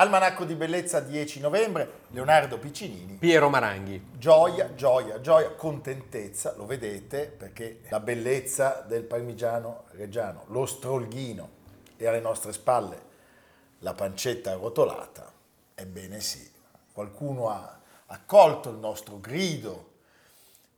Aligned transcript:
Almanacco 0.00 0.46
di 0.46 0.54
Bellezza 0.54 1.00
10 1.00 1.40
novembre, 1.40 2.04
Leonardo 2.12 2.58
Piccinini. 2.58 3.16
Piero 3.18 3.50
Maranghi. 3.50 4.12
Gioia, 4.16 4.72
gioia, 4.74 5.20
gioia, 5.20 5.50
contentezza, 5.50 6.54
lo 6.56 6.64
vedete 6.64 7.26
perché 7.26 7.80
la 7.90 8.00
bellezza 8.00 8.82
del 8.88 9.02
parmigiano 9.02 9.84
reggiano, 9.90 10.44
lo 10.46 10.64
strolghino 10.64 11.50
e 11.98 12.06
alle 12.06 12.20
nostre 12.20 12.54
spalle 12.54 13.08
la 13.80 13.92
pancetta 13.92 14.52
arrotolata, 14.52 15.30
ebbene 15.74 16.18
sì, 16.20 16.50
qualcuno 16.92 17.50
ha 17.50 17.78
accolto 18.06 18.70
il 18.70 18.78
nostro 18.78 19.20
grido 19.20 19.89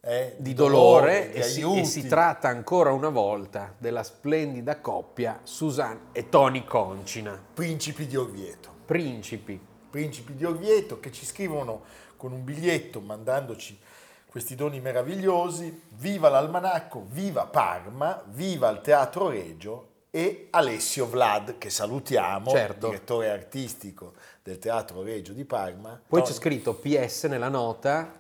eh, 0.04 0.34
Di 0.38 0.52
dolore 0.52 1.30
di 1.32 1.38
e 1.38 1.42
si, 1.44 1.78
e 1.78 1.84
si 1.84 2.06
tratta 2.08 2.48
ancora 2.48 2.90
una 2.92 3.08
volta 3.08 3.72
della 3.78 4.02
splendida 4.02 4.80
coppia 4.80 5.38
Susanne 5.44 6.06
e 6.12 6.28
Tony 6.28 6.64
Concina, 6.64 7.40
Principi 7.54 8.06
di 8.06 8.16
Orvieto. 8.16 8.70
principi. 8.84 9.60
Principi 9.90 10.34
di 10.34 10.44
Orvieto 10.44 10.98
che 11.00 11.12
ci 11.12 11.24
scrivono 11.26 11.82
con 12.16 12.32
un 12.32 12.42
biglietto 12.44 13.00
mandandoci 13.00 13.78
questi 14.26 14.54
doni 14.54 14.80
meravigliosi. 14.80 15.82
Viva 15.90 16.30
l'Almanacco, 16.30 17.04
viva 17.08 17.44
Parma, 17.44 18.22
viva 18.28 18.70
il 18.70 18.80
Teatro 18.80 19.28
Regio 19.28 19.88
e 20.10 20.48
Alessio 20.50 21.06
Vlad, 21.06 21.58
che 21.58 21.68
salutiamo, 21.70 22.50
Certo. 22.50 22.86
direttore 22.88 23.30
artistico 23.30 24.14
del 24.42 24.58
Teatro 24.58 25.02
Regio 25.02 25.32
di 25.34 25.44
Parma. 25.44 26.00
Poi 26.08 26.20
No, 26.20 26.24
c'è 26.26 26.32
scritto 26.32 26.74
PS 26.74 27.24
nella 27.24 27.48
nota, 27.48 28.12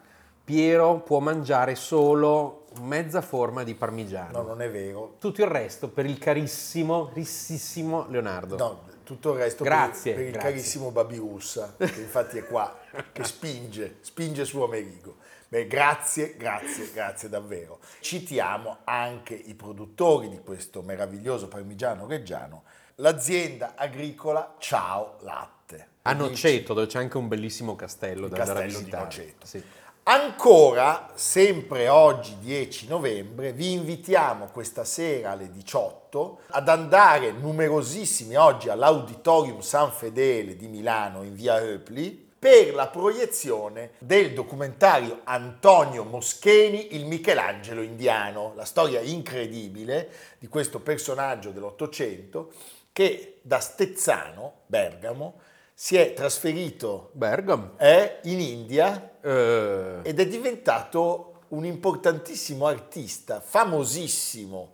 Piero 0.44 1.00
può 1.00 1.20
mangiare 1.20 1.74
solo 1.74 2.66
mezza 2.80 3.20
forma 3.20 3.62
di 3.62 3.74
parmigiano. 3.74 4.40
No, 4.40 4.48
non 4.48 4.62
è 4.62 4.70
vero. 4.70 5.16
Tutto 5.18 5.42
il 5.42 5.48
resto 5.48 5.88
per 5.88 6.06
il 6.06 6.18
carissimo, 6.18 7.10
rississimo 7.12 8.06
Leonardo. 8.08 8.56
No, 8.56 8.82
tutto 9.04 9.32
il 9.32 9.38
resto 9.38 9.64
Grazie, 9.64 10.12
per, 10.12 10.20
per 10.20 10.24
il 10.26 10.32
grazie. 10.32 10.50
carissimo 10.50 10.90
Babi 10.90 11.16
Russa, 11.16 11.74
che 11.76 11.84
infatti 11.84 12.38
è 12.38 12.46
qua, 12.46 12.76
che 13.12 13.24
spinge, 13.24 13.98
spinge 14.00 14.44
su 14.44 14.60
Amerigo. 14.62 15.16
Beh, 15.48 15.66
grazie, 15.66 16.36
grazie, 16.36 16.90
grazie 16.92 17.28
davvero. 17.28 17.78
Citiamo 18.00 18.78
anche 18.84 19.34
i 19.34 19.54
produttori 19.54 20.28
di 20.30 20.40
questo 20.40 20.80
meraviglioso 20.82 21.46
parmigiano 21.46 22.06
reggiano, 22.06 22.62
l'azienda 22.96 23.74
agricola 23.76 24.54
Ciao 24.58 25.18
Latte. 25.20 25.88
A 26.02 26.14
Noceto, 26.14 26.74
dove 26.74 26.86
c'è 26.86 26.98
anche 26.98 27.16
un 27.16 27.28
bellissimo 27.28 27.76
castello 27.76 28.26
Il 28.26 28.32
da 28.32 28.40
andare 28.40 28.60
a 28.60 28.62
castello 28.62 28.78
di 28.78 28.84
visitare. 28.84 29.04
Noceto. 29.04 29.46
Sì. 29.46 29.62
Ancora, 30.04 31.12
sempre 31.14 31.86
oggi 31.86 32.36
10 32.40 32.88
novembre, 32.88 33.52
vi 33.52 33.70
invitiamo 33.70 34.46
questa 34.46 34.82
sera 34.82 35.30
alle 35.30 35.48
18 35.48 36.40
ad 36.48 36.68
andare 36.68 37.30
numerosissimi 37.30 38.34
oggi 38.34 38.68
all'Auditorium 38.68 39.60
San 39.60 39.92
Fedele 39.92 40.56
di 40.56 40.66
Milano 40.66 41.22
in 41.22 41.36
via 41.36 41.60
Eupli 41.60 42.30
per 42.36 42.74
la 42.74 42.88
proiezione 42.88 43.92
del 44.00 44.34
documentario 44.34 45.20
Antonio 45.22 46.02
Moscheni, 46.02 46.96
il 46.96 47.06
Michelangelo 47.06 47.80
indiano, 47.80 48.54
la 48.56 48.64
storia 48.64 48.98
incredibile 48.98 50.10
di 50.40 50.48
questo 50.48 50.80
personaggio 50.80 51.50
dell'Ottocento 51.50 52.50
che 52.92 53.38
da 53.42 53.60
Stezzano, 53.60 54.62
Bergamo, 54.66 55.38
si 55.74 55.96
è 55.96 56.12
trasferito 56.12 57.10
Bergamo. 57.12 57.72
eh, 57.78 58.18
in 58.24 58.40
India 58.40 59.10
Eh, 59.20 60.00
ed 60.02 60.18
è 60.18 60.26
diventato 60.26 61.42
un 61.48 61.64
importantissimo 61.64 62.66
artista, 62.66 63.40
famosissimo 63.40 64.72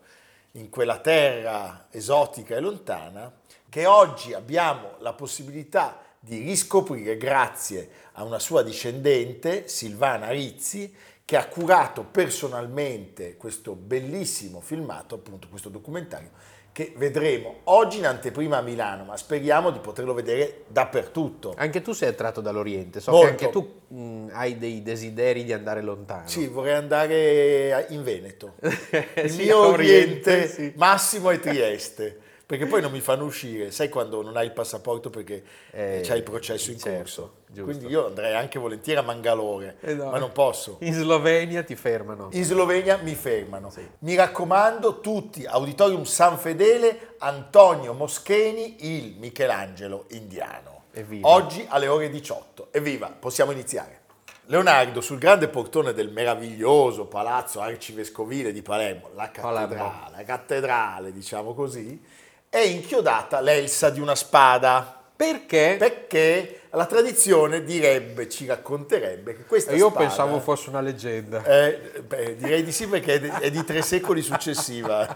in 0.52 0.70
quella 0.70 0.98
terra 0.98 1.86
esotica 1.90 2.56
e 2.56 2.60
lontana, 2.60 3.32
che 3.68 3.86
oggi 3.86 4.32
abbiamo 4.32 4.96
la 5.00 5.12
possibilità 5.12 6.00
di 6.18 6.40
riscoprire 6.40 7.16
grazie 7.16 7.90
a 8.12 8.24
una 8.24 8.38
sua 8.38 8.62
discendente, 8.62 9.68
Silvana 9.68 10.30
Rizzi, 10.30 10.94
che 11.24 11.36
ha 11.36 11.46
curato 11.46 12.04
personalmente 12.04 13.36
questo 13.36 13.74
bellissimo 13.74 14.60
filmato, 14.60 15.16
appunto 15.16 15.48
questo 15.48 15.68
documentario, 15.68 16.30
che 16.78 16.92
vedremo 16.94 17.56
oggi 17.64 17.98
in 17.98 18.06
anteprima 18.06 18.58
a 18.58 18.60
Milano, 18.60 19.02
ma 19.02 19.16
speriamo 19.16 19.70
di 19.70 19.80
poterlo 19.80 20.14
vedere 20.14 20.62
dappertutto. 20.68 21.54
Anche 21.56 21.82
tu 21.82 21.90
sei 21.92 22.10
attratto 22.10 22.40
dall'Oriente, 22.40 23.00
so 23.00 23.10
Molto. 23.10 23.26
che 23.26 23.30
anche 23.46 23.50
tu 23.50 23.80
mh, 23.96 24.28
hai 24.30 24.58
dei 24.58 24.80
desideri 24.84 25.42
di 25.42 25.52
andare 25.52 25.82
lontano. 25.82 26.28
Sì, 26.28 26.46
vorrei 26.46 26.74
andare 26.74 27.86
in 27.88 28.04
Veneto. 28.04 28.52
Il 28.62 29.28
Sì, 29.28 29.42
mio 29.42 29.58
oriente, 29.58 30.30
Oriente, 30.30 30.48
sì. 30.48 30.72
massimo 30.76 31.30
è 31.30 31.40
Trieste. 31.40 32.20
Perché 32.48 32.64
poi 32.64 32.80
non 32.80 32.90
mi 32.90 33.00
fanno 33.00 33.26
uscire, 33.26 33.70
sai 33.70 33.90
quando 33.90 34.22
non 34.22 34.34
hai 34.38 34.46
il 34.46 34.52
passaporto 34.52 35.10
perché 35.10 35.44
Eh, 35.70 36.00
c'hai 36.02 36.16
il 36.16 36.22
processo 36.22 36.70
in 36.70 36.78
certo, 36.78 36.96
corso. 36.96 37.32
giusto. 37.46 37.64
Quindi 37.64 37.86
io 37.88 38.06
andrei 38.06 38.34
anche 38.34 38.58
volentieri 38.58 38.98
a 38.98 39.02
Mangalore, 39.02 39.76
Eh 39.82 39.92
no. 39.92 40.08
ma 40.10 40.16
non 40.18 40.32
posso. 40.32 40.78
In 40.80 40.94
Slovenia 40.94 41.62
ti 41.62 41.76
fermano. 41.76 42.28
In 42.32 42.42
Slovenia 42.44 42.96
mi 43.02 43.14
fermano. 43.14 43.68
Sì. 43.68 43.86
Mi 43.98 44.14
raccomando, 44.14 45.00
tutti, 45.00 45.44
Auditorium 45.44 46.04
San 46.04 46.38
Fedele, 46.38 47.16
Antonio 47.18 47.92
Moscheni, 47.92 48.76
il 48.96 49.16
Michelangelo 49.18 50.06
indiano. 50.12 50.84
Evviva. 50.92 51.28
Oggi 51.28 51.66
alle 51.68 51.86
ore 51.88 52.08
18. 52.08 52.68
Evviva, 52.70 53.08
possiamo 53.08 53.50
iniziare. 53.52 54.00
Leonardo, 54.46 55.02
sul 55.02 55.18
grande 55.18 55.48
portone 55.48 55.92
del 55.92 56.08
meraviglioso 56.10 57.04
palazzo 57.04 57.60
arcivescovile 57.60 58.52
di 58.52 58.62
Palermo, 58.62 59.10
la 59.14 59.30
Palermo. 59.30 59.66
cattedrale, 59.74 60.16
la 60.16 60.22
cattedrale, 60.24 61.12
diciamo 61.12 61.52
così, 61.52 62.02
è 62.48 62.58
inchiodata 62.58 63.40
l'elsa 63.40 63.90
di 63.90 64.00
una 64.00 64.14
spada. 64.14 64.94
Perché? 65.14 65.76
Perché 65.78 66.58
la 66.70 66.86
tradizione 66.86 67.64
direbbe, 67.64 68.28
ci 68.28 68.46
racconterebbe 68.46 69.34
che 69.34 69.44
questa 69.44 69.72
Io 69.72 69.88
spada... 69.88 70.04
pensavo 70.04 70.38
fosse 70.38 70.68
una 70.68 70.80
leggenda. 70.80 71.42
Eh, 71.42 72.02
beh, 72.06 72.36
direi 72.36 72.62
di 72.62 72.70
sì 72.72 72.86
perché 72.86 73.14
è 73.14 73.20
di, 73.20 73.32
è 73.40 73.50
di 73.50 73.64
tre 73.64 73.82
secoli 73.82 74.22
successiva. 74.22 75.06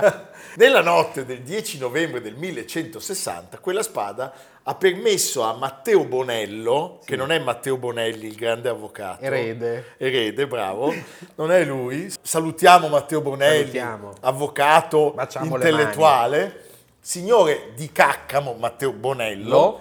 Nella 0.56 0.80
notte 0.80 1.24
del 1.24 1.42
10 1.42 1.78
novembre 1.78 2.20
del 2.20 2.34
1160 2.34 3.58
quella 3.58 3.82
spada 3.82 4.32
ha 4.68 4.74
permesso 4.74 5.42
a 5.42 5.52
Matteo 5.52 6.04
Bonello, 6.06 6.98
che 7.04 7.14
non 7.14 7.30
è 7.30 7.38
Matteo 7.38 7.76
Bonelli 7.76 8.26
il 8.26 8.34
grande 8.34 8.68
avvocato, 8.68 9.22
Erede. 9.22 9.94
erede, 9.96 10.48
bravo, 10.48 10.92
non 11.36 11.52
è 11.52 11.64
lui. 11.64 12.12
Salutiamo 12.20 12.88
Matteo 12.88 13.20
Bonelli, 13.20 13.58
Salutiamo. 13.58 14.14
avvocato 14.22 15.12
Baciamo 15.14 15.56
le 15.56 15.68
intellettuale, 15.68 16.64
signore 17.06 17.70
di 17.76 17.92
Caccamo 17.92 18.54
Matteo 18.54 18.90
Bonello, 18.92 19.48
Lo 19.48 19.80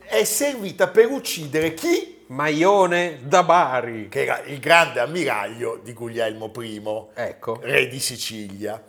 è 0.00 0.24
servita 0.24 0.88
per 0.88 1.08
uccidere 1.08 1.74
chi? 1.74 2.24
Maione 2.26 3.20
da 3.22 3.44
Bari. 3.44 4.08
che 4.08 4.22
era 4.22 4.40
il 4.42 4.58
grande 4.58 4.98
ammiraglio 4.98 5.78
di 5.80 5.92
Guglielmo 5.92 6.50
I, 6.58 6.82
Ecco. 7.14 7.60
re 7.62 7.86
di 7.86 8.00
Sicilia. 8.00 8.82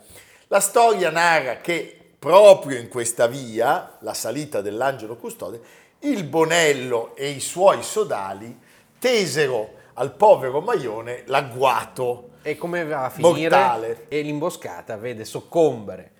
La 0.48 0.58
storia 0.58 1.10
narra 1.10 1.58
che 1.58 1.96
proprio 2.18 2.80
in 2.80 2.88
questa 2.88 3.28
via, 3.28 3.96
la 4.00 4.14
salita 4.14 4.60
dell'angelo 4.60 5.14
custode, 5.14 5.60
il 6.00 6.24
Bonello 6.24 7.14
e 7.14 7.28
i 7.28 7.40
suoi 7.40 7.84
sodali 7.84 8.58
tesero 8.98 9.74
al 9.94 10.12
povero 10.16 10.60
Maione 10.60 11.22
l'agguato. 11.26 12.30
E 12.42 12.56
come 12.56 12.84
va 12.84 13.04
a 13.04 13.10
finire? 13.10 13.48
Mortale. 13.48 14.06
E 14.08 14.20
l'imboscata 14.22 14.96
vede 14.96 15.24
soccombere 15.24 16.11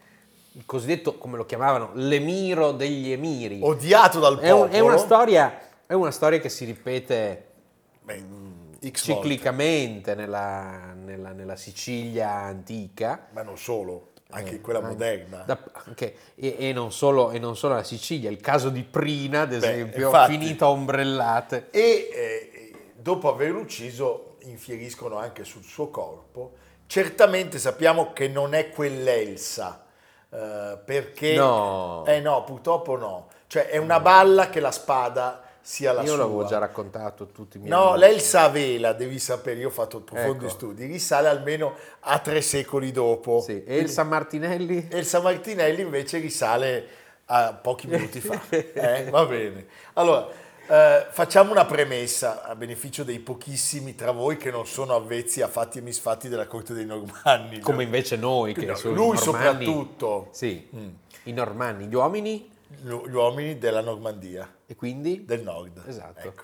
il 0.53 0.65
cosiddetto, 0.67 1.17
come 1.19 1.37
lo 1.37 1.45
chiamavano, 1.47 1.91
l'emiro 1.95 2.73
degli 2.73 3.11
emiri. 3.11 3.61
Odiato 3.63 4.21
dal 4.21 4.39
È, 4.39 4.51
un- 4.51 4.61
popolo. 4.63 4.77
è 4.77 4.81
una 4.81 4.97
storia, 4.99 5.61
è 5.87 5.93
una 5.95 6.11
storia 6.11 6.39
che 6.41 6.49
si 6.49 6.65
ripete 6.65 7.47
Beh, 8.03 8.23
volte. 8.29 8.91
ciclicamente 8.93 10.15
nella, 10.15 10.93
nella- 10.95 11.33
nella 11.33 11.57
Sicilia 11.57 12.31
antica. 12.31 13.29
Ma 13.33 13.43
non 13.43 13.57
solo, 13.57 14.11
anche 14.31 14.57
in 14.57 14.61
quella 14.61 14.81
moderna. 14.81 15.43
Da- 15.47 15.59
anche- 15.87 16.17
e, 16.35 16.57
e 16.59 16.73
non 16.73 16.93
solo, 16.93 17.31
e 17.31 17.39
non 17.39 17.57
solo 17.57 17.75
la 17.75 17.83
Sicilia, 17.85 18.29
il 18.31 18.41
caso 18.41 18.69
di 18.69 18.83
Prina, 18.83 19.43
ad 19.43 19.53
esempio, 19.53 20.07
infatti. 20.07 20.33
finito 20.33 20.65
a 20.67 20.69
ombrellate. 20.71 21.69
e 21.71 22.09
eh, 22.13 22.73
dopo 22.95 23.33
averlo 23.33 23.61
ucciso 23.61 24.37
infieriscono 24.45 25.17
anche 25.19 25.45
sul 25.45 25.63
suo 25.63 25.89
corpo. 25.89 26.53
Certamente 26.87 27.59
sappiamo 27.59 28.13
che 28.13 28.29
non 28.29 28.53
è 28.55 28.71
quell'Elsa, 28.71 29.85
eh, 30.33 30.79
perché... 30.85 31.35
No. 31.35 32.05
Eh 32.07 32.21
no, 32.21 32.43
purtroppo 32.45 32.97
no. 32.97 33.29
Cioè 33.47 33.69
è 33.69 33.77
una 33.77 34.01
balla 34.01 34.49
che 34.49 34.61
la 34.61 34.71
spada 34.71 35.43
sia 35.61 35.93
la 35.93 36.01
Io 36.03 36.09
sua. 36.09 36.17
l'avevo 36.17 36.45
già 36.45 36.59
raccontato 36.59 37.27
tutti 37.29 37.57
i 37.59 37.61
miei 37.61 37.71
No, 37.71 37.91
amici. 37.91 37.99
l'Elsa 38.01 38.49
Vela, 38.49 38.93
devi 38.95 39.19
sapere, 39.19 39.61
io 39.61 39.69
ho 39.69 39.71
fatto 39.71 40.01
profondi 40.01 40.45
Ecco. 40.47 40.53
studi, 40.55 40.87
risale 40.87 41.29
almeno 41.29 41.75
a 42.01 42.19
tre 42.19 42.41
secoli 42.41 42.91
dopo. 42.91 43.41
Sì, 43.41 43.63
E 43.65 43.77
il 43.77 43.89
San 43.91 44.09
Martinelli? 44.09 44.89
Elsa 44.91 45.21
Martinelli 45.21 45.83
invece 45.83 46.19
risale 46.19 46.87
a 47.27 47.53
pochi 47.53 47.87
minuti 47.89 48.21
fa. 48.21 48.41
Eh, 48.49 49.07
va 49.11 49.25
bene. 49.27 49.67
Allora, 49.93 50.27
eh, 50.73 51.07
facciamo 51.11 51.51
una 51.51 51.67
premessa 51.67 52.43
a 52.45 52.57
beneficio 52.57 53.05
dei 53.05 53.19
pochissimi 53.19 53.95
tra 53.95 54.11
voi 54.11 54.39
che 54.39 54.51
non 54.51 54.67
sono 54.67 54.95
avvezzi 54.95 55.43
a 55.43 55.49
fatti 55.49 55.79
e 55.79 55.81
misfatti 55.83 56.31
della 56.31 56.47
corte 56.47 56.73
dei 56.73 56.87
Normanni. 56.87 57.61
Come 57.61 57.83
invece 57.83 58.17
noi, 58.17 58.55
che 58.55 58.65
No, 58.65 58.75
sui 58.75 58.95
lui 58.95 59.15
normanni- 59.17 59.65
soprattutto, 59.67 60.29
Sì, 60.33 60.67
i 61.25 61.33
normanni, 61.33 61.87
gli 61.87 61.95
uomini 61.95 62.51
gli 62.69 62.89
gli 62.91 63.13
uomini 63.15 63.59
della 63.59 63.83
Normandia. 63.83 64.51
e 64.67 64.75
quindi... 64.75 65.27
del 65.27 65.43
nord. 65.43 65.83
Esatto. 65.87 66.27
Ecco, 66.27 66.43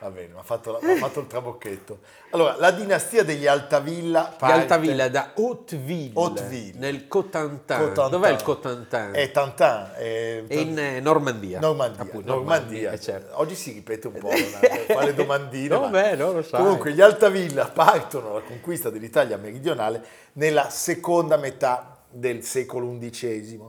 va 0.00 0.10
bene, 0.10 0.32
mi 0.34 0.38
ha 0.38 0.42
fatto, 0.42 0.78
fatto 0.98 1.20
il 1.20 1.26
trabocchetto. 1.26 1.98
Allora, 2.30 2.56
la 2.58 2.70
dinastia 2.70 3.24
degli 3.24 3.46
Altavilla 3.46 4.30
Gli 4.34 4.38
parte- 4.38 4.60
Altavilla 4.60 5.08
da 5.08 5.32
Hauteville, 5.34 6.12
Hauteville. 6.14 6.78
nel 6.78 7.08
Cotentin. 7.08 7.76
Cotentin. 7.76 8.10
Dov'è 8.10 8.30
il 8.30 8.42
Cotentin? 8.42 9.10
È 9.12 9.30
Tantin, 9.30 9.90
è 9.96 10.44
È 10.46 10.54
in 10.54 10.78
eh, 10.78 11.00
Normandia. 11.00 11.58
Normandia. 11.58 12.02
Appunto, 12.02 12.32
Normandia. 12.32 12.92
eh, 12.92 13.00
certo. 13.00 13.38
Oggi 13.40 13.54
si 13.54 13.72
ripete 13.72 14.06
un 14.06 14.12
po', 14.18 14.28
fa 14.88 15.04
le 15.04 15.14
domandine. 15.14 15.68
No, 15.74 15.80
ma- 15.80 15.88
beh, 15.88 16.14
non 16.16 16.34
lo 16.34 16.42
sai. 16.42 16.62
Comunque, 16.62 16.92
gli 16.92 17.00
Altavilla 17.00 17.66
partono 17.66 18.30
alla 18.30 18.42
conquista 18.42 18.90
dell'Italia 18.90 19.36
meridionale 19.36 20.02
nella 20.34 20.70
seconda 20.70 21.36
metà 21.36 21.98
del 22.10 22.42
secolo 22.44 22.96
XI. 22.98 23.60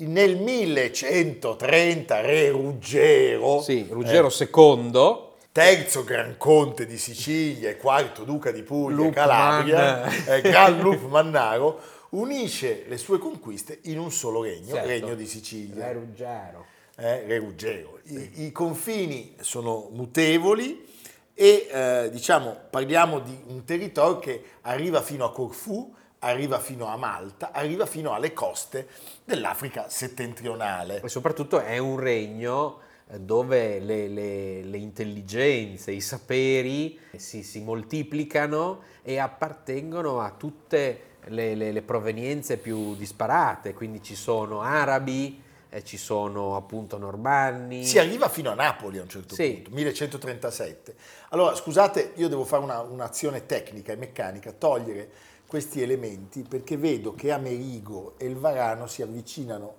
Nel 0.00 0.36
1130 0.36 2.20
Re 2.20 2.50
Ruggero, 2.50 3.60
Sì, 3.60 3.86
Ruggero 3.90 4.28
II, 4.30 5.26
terzo 5.52 6.04
Gran 6.04 6.36
Conte 6.36 6.86
di 6.86 6.98
Sicilia 6.98 7.70
e 7.70 7.76
quarto 7.76 8.24
Duca 8.24 8.50
di 8.50 8.62
Puglia 8.62 8.96
Lup 8.96 9.12
Calabria, 9.12 10.04
eh, 10.26 10.40
Gran 10.40 10.78
Lup 10.82 11.02
Mannaro, 11.08 11.80
unisce 12.10 12.84
le 12.86 12.96
sue 12.96 13.18
conquiste 13.18 13.80
in 13.84 13.98
un 13.98 14.10
solo 14.10 14.42
regno, 14.42 14.74
Certo. 14.74 14.86
Regno 14.88 15.14
di 15.14 15.26
Sicilia. 15.26 15.86
Re 15.86 15.92
Ruggero. 15.94 16.66
eh, 16.96 17.24
Re 17.26 17.38
Ruggero. 17.38 17.98
I, 18.04 18.44
i 18.44 18.52
confini 18.52 19.34
sono 19.40 19.88
mutevoli 19.92 20.86
e 21.34 21.68
eh, 21.70 22.08
diciamo 22.10 22.56
parliamo 22.70 23.20
di 23.20 23.36
un 23.46 23.64
territorio 23.64 24.18
che 24.18 24.42
arriva 24.62 25.02
fino 25.02 25.24
a 25.24 25.32
Corfù, 25.32 25.94
arriva 26.20 26.58
fino 26.58 26.86
a 26.86 26.96
Malta, 26.96 27.50
arriva 27.52 27.86
fino 27.86 28.12
alle 28.12 28.32
coste 28.32 28.88
dell'Africa 29.24 29.88
settentrionale. 29.88 31.00
E 31.02 31.08
soprattutto 31.08 31.60
è 31.60 31.78
un 31.78 31.98
regno 32.00 32.80
dove 33.16 33.78
le, 33.78 34.08
le- 34.08 34.62
le 34.62 34.76
intelligenze, 34.76 35.92
i 35.92 36.00
saperi 36.00 36.98
si, 37.16 37.42
si 37.42 37.60
moltiplicano 37.62 38.80
e 39.02 39.18
appartengono 39.18 40.20
a 40.20 40.30
tutte 40.36 41.00
le, 41.28 41.54
le- 41.54 41.82
provenienze 41.82 42.58
più 42.58 42.94
disparate, 42.96 43.72
quindi 43.72 44.02
ci 44.02 44.14
sono 44.14 44.60
arabi, 44.60 45.40
eh, 45.70 45.82
ci 45.84 45.96
sono 45.96 46.56
appunto 46.56 46.98
normanni. 46.98 47.84
Si 47.84 47.98
arriva 47.98 48.28
fino 48.28 48.50
a 48.50 48.54
Napoli 48.54 48.98
a 48.98 49.02
un 49.02 49.08
certo 49.08 49.34
Sì. 49.34 49.52
punto, 49.54 49.70
1137. 49.70 50.94
Allora, 51.30 51.54
scusate, 51.54 52.12
io 52.16 52.28
devo 52.28 52.44
fare 52.44 52.62
una- 52.62 52.80
un'azione 52.82 53.46
tecnica 53.46 53.92
e 53.92 53.96
meccanica, 53.96 54.52
togliere 54.52 55.10
questi 55.46 55.80
elementi 55.80 56.42
perché 56.46 56.76
vedo 56.76 57.14
che 57.14 57.32
Amerigo 57.32 58.14
e 58.18 58.26
il 58.26 58.36
Varano 58.36 58.86
si 58.86 59.00
avvicinano 59.00 59.76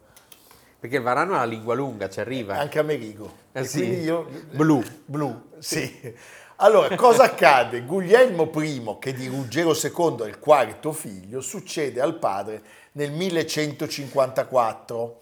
Perché 0.79 0.97
il 0.97 1.01
varano 1.01 1.35
ha 1.35 1.39
la 1.39 1.45
lingua 1.45 1.75
lunga, 1.75 2.09
ci 2.09 2.19
arriva. 2.19 2.57
anche 2.57 2.79
Amerigo. 2.79 3.31
Eh 3.51 3.65
sì. 3.65 3.83
io... 3.83 4.27
Blu. 4.51 4.83
Blu, 5.05 5.49
sì. 5.59 6.13
Allora, 6.61 6.95
cosa 6.95 7.23
accade? 7.23 7.81
Guglielmo 7.81 8.49
I, 8.55 8.97
che 8.99 9.13
di 9.13 9.27
Ruggero 9.27 9.71
II 9.71 10.25
è 10.25 10.27
il 10.27 10.39
quarto 10.39 10.91
figlio, 10.91 11.41
succede 11.41 12.01
al 12.01 12.17
padre 12.17 12.61
nel 12.93 13.11
1154, 13.11 15.19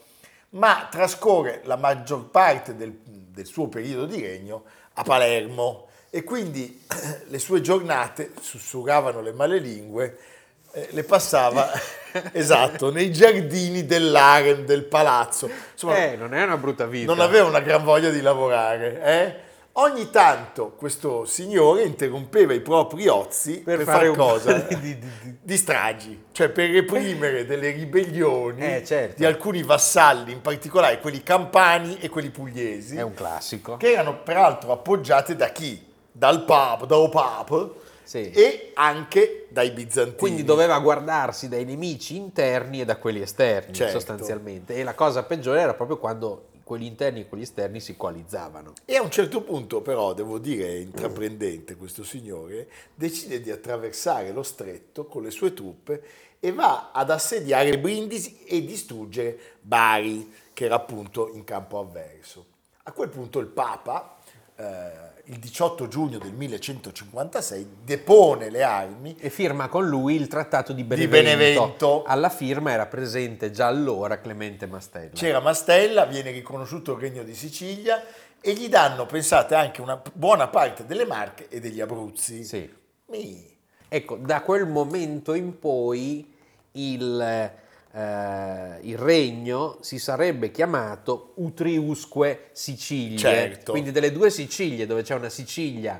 ma 0.51 0.88
trascorre 0.89 1.62
la 1.65 1.75
maggior 1.75 2.30
parte 2.30 2.75
del, 2.75 2.98
del 3.03 3.45
suo 3.45 3.68
periodo 3.68 4.06
di 4.06 4.21
regno 4.21 4.63
a 4.94 5.03
Palermo 5.03 5.88
e 6.10 6.24
quindi 6.24 6.83
le 7.27 7.39
sue 7.39 7.62
giornate, 7.62 8.31
sussurravano 8.39 9.21
le 9.21 9.33
malelingue, 9.33 10.06
eh, 10.06 10.18
le 10.89 11.03
passava, 11.03 11.69
esatto, 12.33 12.91
nei 12.91 13.12
giardini 13.12 13.85
dell'harem 13.85 14.65
del 14.65 14.83
palazzo. 14.85 15.50
Insomma, 15.74 15.97
Eh, 15.97 16.15
non 16.15 16.33
è 16.33 16.44
una 16.44 16.57
brutta 16.57 16.85
vita. 16.85 17.12
non 17.13 17.21
aveva 17.24 17.47
una 17.47 17.59
gran 17.62 17.83
voglia 17.83 18.09
di 18.09 18.21
lavorare. 18.21 19.01
eh? 19.03 19.45
Ogni 19.79 20.09
tanto 20.09 20.71
questo 20.71 21.25
signore 21.25 21.83
interrompeva 21.83 22.51
i 22.51 22.62
propri 22.62 23.07
ozi 23.07 23.59
per, 23.59 23.77
Per 23.77 23.85
fare 23.85 24.06
fare 24.07 24.18
cosa? 24.18 24.53
di- 24.53 24.79
di- 24.79 24.97
di- 24.97 25.35
Di 25.39 25.56
stragi, 25.57 26.24
cioè 26.31 26.50
per 26.50 26.71
reprimere 26.71 27.45
delle 27.45 27.69
ribellioni 27.69 28.59
Eh, 28.77 28.83
certo. 28.83 29.13
di 29.18 29.25
alcuni 29.25 29.62
vassalli, 29.62 30.31
in 30.31 30.41
particolare 30.41 31.00
quelli 31.00 31.21
campani 31.21 31.97
e 32.00 32.09
quelli 32.09 32.29
pugliesi, 32.31 32.95
È 32.95 33.03
un 33.03 33.13
classico. 33.13 33.77
che 33.77 33.91
erano 33.91 34.18
peraltro 34.24 34.71
appoggiate 34.71 35.35
da 35.35 35.50
chi? 35.50 35.85
Dal 36.12 36.44
Papa, 36.45 36.85
dal 36.85 37.09
Papa 37.12 37.69
Sì. 38.07 38.31
e 38.31 38.71
anche 38.75 39.48
dai 39.50 39.71
bizantini. 39.71 40.15
Quindi 40.18 40.44
doveva 40.45 40.80
guardarsi 40.80 41.50
dai 41.50 41.65
nemici 41.65 42.15
interni 42.15 42.80
e 42.80 42.86
da 42.86 42.95
quelli 42.95 43.19
esterni, 43.21 43.74
Certo. 43.74 44.00
sostanzialmente. 44.00 44.75
E 44.75 44.83
la 44.83 44.94
cosa 44.95 45.24
peggiore 45.24 45.59
era 45.59 45.74
proprio 45.74 45.98
quando 45.98 46.48
quelli 46.63 46.86
interni 46.86 47.21
e 47.21 47.27
quelli 47.27 47.44
esterni 47.44 47.81
si 47.81 47.98
coalizzavano. 47.98 48.74
E 48.86 48.95
a 48.95 49.01
un 49.01 49.12
certo 49.12 49.42
punto, 49.42 49.81
però, 49.81 50.13
devo 50.13 50.38
dire, 50.38 50.77
intraprendente 50.77 51.75
questo 51.75 52.04
signore, 52.04 52.68
decide 52.94 53.42
di 53.42 53.51
attraversare 53.51 54.31
lo 54.31 54.44
stretto 54.44 55.06
con 55.06 55.24
le 55.24 55.31
sue 55.31 55.53
truppe 55.53 56.01
e 56.39 56.51
va 56.53 56.92
ad 56.94 57.10
assediare 57.10 57.77
Brindisi 57.80 58.44
e 58.45 58.63
distruggere 58.63 59.38
Bari, 59.60 60.33
che 60.53 60.65
era 60.65 60.75
appunto 60.75 61.31
in 61.33 61.44
campo 61.44 61.80
avverso. 61.80 62.45
A 62.83 62.92
quel 62.94 63.10
punto 63.10 63.39
il 63.39 63.48
Papa, 63.48 64.15
eh, 64.56 64.92
il 65.29 65.39
18 65.39 65.88
giugno 65.88 66.18
del 66.19 66.33
1156, 66.33 67.68
depone 67.83 68.50
le 68.50 68.63
armi 68.63 69.15
E 69.19 69.29
firma 69.29 69.68
con 69.68 69.85
lui 69.88 70.15
il 70.15 70.27
trattato 70.27 70.71
di 70.74 70.83
Benevento. 70.83 71.35
Benevento. 71.35 72.03
Alla 72.03 72.29
firma 72.29 72.71
era 72.71 72.85
presente 72.85 73.51
già 73.51 73.68
allora 73.68 74.19
Clemente 74.19 74.68
Mastella. 74.68 75.12
C'era 75.13 75.39
Mastella, 75.39 76.06
viene 76.06 76.31
riconosciuto 76.31 76.94
il 76.94 77.00
Regno 77.00 77.24
di 77.24 77.35
Sicilia 77.35 78.01
e 78.39 78.53
gli 78.53 78.69
danno, 78.69 79.06
pensate, 79.06 79.56
anche 79.56 79.81
una 79.81 80.01
buona 80.13 80.47
parte 80.47 80.85
delle 80.85 81.06
Marche 81.06 81.47
e 81.50 81.59
degli 81.59 81.81
Abruzzi. 81.81 82.44
Sì. 82.44 82.74
Mi- 83.07 83.55
Ecco, 83.89 84.17
da 84.17 84.41
quel 84.41 84.65
momento 84.67 85.34
in 85.34 85.60
poi 85.60 86.34
il, 86.74 87.51
eh, 87.98 88.77
il 88.82 88.98
regno 88.98 89.77
si 89.82 89.98
sarebbe 89.98 90.51
chiamato 90.51 91.32
Utriusque 91.36 92.50
Sicilie. 92.51 93.18
Certo. 93.18 93.72
Quindi 93.72 93.92
delle 93.92 94.12
due 94.12 94.30
Sicilie, 94.30 94.86
dove 94.86 95.01
c'è 95.01 95.16
una 95.16 95.30
Sicilia 95.30 96.00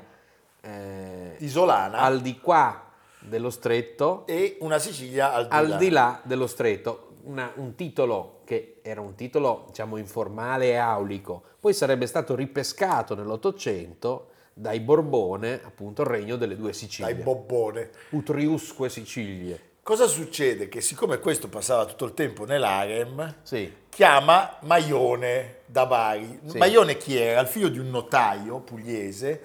eh, 0.60 1.34
Isolana 1.38 1.98
al 1.98 2.20
di 2.20 2.38
qua 2.38 2.84
dello 3.18 3.50
stretto, 3.50 4.24
e 4.26 4.58
una 4.60 4.78
Sicilia 4.78 5.32
al 5.32 5.48
di 5.48 5.54
al 5.54 5.68
là. 5.68 5.76
di 5.76 5.88
là 5.88 6.20
dello 6.22 6.46
stretto. 6.46 7.06
Una- 7.24 7.52
un 7.56 7.74
titolo 7.74 8.42
che 8.44 8.78
era 8.82 9.00
un 9.00 9.16
titolo, 9.16 9.64
diciamo, 9.66 9.96
informale 9.96 10.66
e 10.66 10.76
aulico, 10.76 11.42
poi 11.58 11.74
sarebbe 11.74 12.06
stato 12.06 12.36
ripescato 12.36 13.16
nell'Ottocento 13.16 14.28
dai 14.54 14.78
Borbone, 14.80 15.60
appunto, 15.64 16.02
il 16.02 16.08
regno 16.08 16.36
delle 16.36 16.56
due 16.56 16.72
Sicilie. 16.72 17.12
Dai 17.12 17.22
bobbone. 17.22 17.90
Utriusque 18.10 18.88
Sicilie. 18.88 19.66
Cosa 19.88 20.06
succede? 20.06 20.68
Che 20.68 20.82
siccome 20.82 21.18
questo 21.18 21.48
passava 21.48 21.86
tutto 21.86 22.04
il 22.04 22.12
tempo 22.12 22.44
nell'arem, 22.44 23.36
Sì, 23.40 23.72
chiama 23.88 24.58
Maione 24.60 25.60
da 25.64 25.86
Bari. 25.86 26.40
Sì. 26.44 26.58
Maione 26.58 26.98
chi 26.98 27.16
era? 27.16 27.40
Il 27.40 27.46
figlio 27.46 27.70
di 27.70 27.78
un 27.78 27.88
notaio 27.88 28.60
pugliese, 28.60 29.40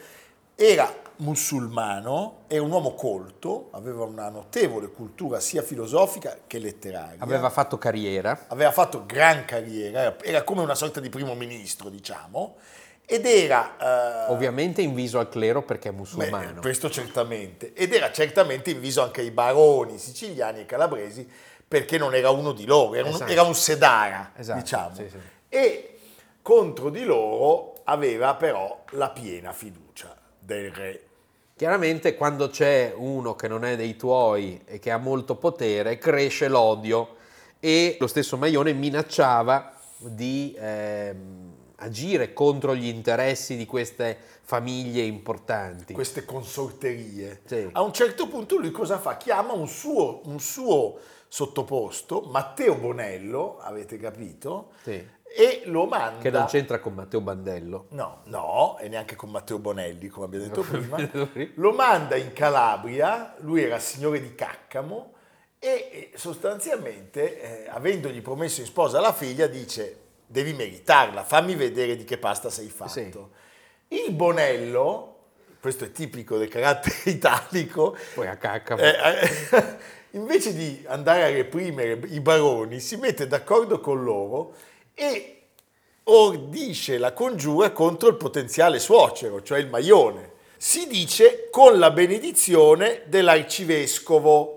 era 0.56 0.94
musulmano, 1.20 2.40
è 2.48 2.58
un 2.58 2.72
uomo 2.72 2.94
colto, 2.94 3.70
aveva 3.72 4.04
una 4.04 4.28
notevole 4.28 4.90
cultura 4.90 5.40
sia 5.40 5.62
filosofica 5.62 6.40
che 6.46 6.60
letteraria. 6.60 7.24
aveva 7.24 7.50
fatto 7.50 7.78
carriera. 7.78 8.48
aveva 8.48 8.74
fatto 8.74 9.06
gran 9.06 9.46
carriera, 9.46 10.02
era, 10.02 10.16
era 10.22 10.44
come 10.44 10.60
una 10.60 10.76
sorta 10.76 11.00
di 11.00 11.08
primo 11.08 11.36
ministro, 11.36 11.88
diciamo, 11.88 12.58
ed 13.06 13.26
era... 13.26 14.26
eh, 14.28 14.32
Ovviamente 14.32 14.82
in 14.82 14.94
viso 14.94 15.20
al 15.20 15.30
clero 15.30 15.62
perché 15.62 15.90
è 15.90 15.92
Beh, 15.92 15.98
musulmano. 15.98 16.62
questo 16.62 16.90
certamente. 16.90 17.74
Ed 17.74 17.94
era 17.94 18.12
certamente 18.12 18.72
inviso 18.72 19.02
anche 19.04 19.22
ai 19.22 19.32
baroni 19.32 19.98
siciliani 19.98 20.62
e 20.62 20.66
calabresi 20.66 21.30
perché 21.68 21.98
non 21.98 22.14
era 22.16 22.30
uno 22.30 22.52
di 22.52 22.66
loro, 22.66 22.94
era, 22.96 23.08
un, 23.08 23.14
Esatto. 23.16 23.32
era 23.32 23.42
un 23.44 23.56
sedara, 23.56 24.32
Esatto, 24.36 24.60
diciamo. 24.60 24.96
sì, 24.96 25.10
sì. 25.10 25.18
E 25.50 25.98
contro 26.42 26.90
di 26.90 27.04
loro 27.04 27.74
aveva 27.86 28.36
però 28.36 28.84
la 28.92 29.10
piena 29.10 29.52
fiducia 29.54 30.16
del 30.40 30.72
re. 30.72 31.04
Chiaramente 31.56 32.16
quando 32.16 32.50
c'è 32.50 32.94
uno 32.96 33.36
che 33.36 33.48
non 33.48 33.64
è 33.66 33.76
dei 33.76 33.96
tuoi 33.96 34.62
e 34.66 34.80
che 34.80 34.92
ha 34.92 34.98
molto 34.98 35.36
potere, 35.36 35.98
cresce 35.98 36.48
l'odio 36.48 37.16
e 37.60 37.96
lo 38.00 38.08
stesso 38.08 38.38
Maione 38.38 38.74
minacciava 38.74 39.74
di 39.98 40.56
ehm, 40.60 41.53
agire 41.84 42.34
contro 42.34 42.76
gli 42.76 42.88
interessi 42.88 43.56
di 43.56 43.66
queste 43.66 44.18
famiglie 44.42 45.04
importanti. 45.04 45.94
queste 45.94 46.26
consorterie. 46.26 47.42
Sì. 47.46 47.70
A 47.72 47.82
un 47.82 47.94
certo 47.94 48.28
punto 48.28 48.58
lui 48.58 48.72
cosa 48.72 48.98
fa? 48.98 49.18
Chiama 49.18 49.54
un 49.54 49.68
suo, 49.68 50.22
un 50.26 50.40
suo 50.40 50.98
sottoposto, 51.28 52.22
Matteo 52.22 52.76
Bonello, 52.76 53.60
avete 53.60 53.98
capito? 53.98 54.72
Sì. 54.84 55.22
E 55.36 55.64
lo 55.66 55.86
manda... 55.86 56.22
Che 56.22 56.30
non 56.30 56.46
c'entra 56.46 56.80
con 56.80 56.94
Matteo 56.94 57.20
Bandello. 57.20 57.88
No, 57.90 58.22
no, 58.26 58.78
e 58.80 58.88
neanche 58.88 59.16
con 59.16 59.32
Matteo 59.32 59.58
Bonelli, 59.58 60.08
come 60.08 60.26
abbiamo 60.26 60.46
detto 60.46 60.62
prima. 60.70 60.98
Lo 61.56 61.72
manda 61.72 62.16
in 62.16 62.34
Calabria, 62.34 63.36
lui 63.40 63.64
era 63.64 63.80
signore 63.80 64.22
di 64.22 64.36
Caccamo 64.36 65.12
e 65.58 66.12
e 66.12 66.12
sostanzialmente, 66.16 67.64
eh, 67.66 67.70
avendogli 67.70 68.22
promesso 68.22 68.60
in 68.60 68.68
sposa 68.68 69.00
la 69.00 69.14
figlia, 69.14 69.48
dice 69.48 70.03
devi 70.34 70.54
meritarla, 70.54 71.24
fammi 71.24 71.54
vedere 71.54 71.96
di 71.96 72.04
che 72.06 72.18
pasta 72.18 72.50
sei 72.50 72.68
fatto. 72.68 73.30
Sì. 73.88 74.04
Il 74.06 74.12
Bonello, 74.14 75.18
questo 75.62 75.84
è 75.86 75.92
tipico 75.92 76.38
del 76.38 76.48
carattere 76.48 76.96
italico, 77.12 77.96
Poi 78.16 78.28
a 78.28 78.36
cacca. 78.36 78.76
eh, 78.76 79.30
eh, 79.52 79.78
invece 80.18 80.56
di 80.56 80.84
andare 80.88 81.24
a 81.24 81.30
reprimere 81.30 82.00
i 82.08 82.20
baroni, 82.20 82.80
si 82.80 82.96
mette 82.96 83.28
d'accordo 83.28 83.80
con 83.80 84.04
loro 84.04 84.56
e 84.96 85.42
ordisce 86.06 86.98
la 86.98 87.14
congiura 87.14 87.72
contro 87.72 88.10
il 88.10 88.16
potenziale 88.16 88.80
suocero, 88.80 89.44
cioè 89.44 89.60
il 89.60 89.70
Maione. 89.70 90.32
Si 90.58 90.88
dice 90.88 91.50
con 91.52 91.78
la 91.78 91.92
benedizione 91.92 93.04
dell'arcivescovo, 93.06 94.53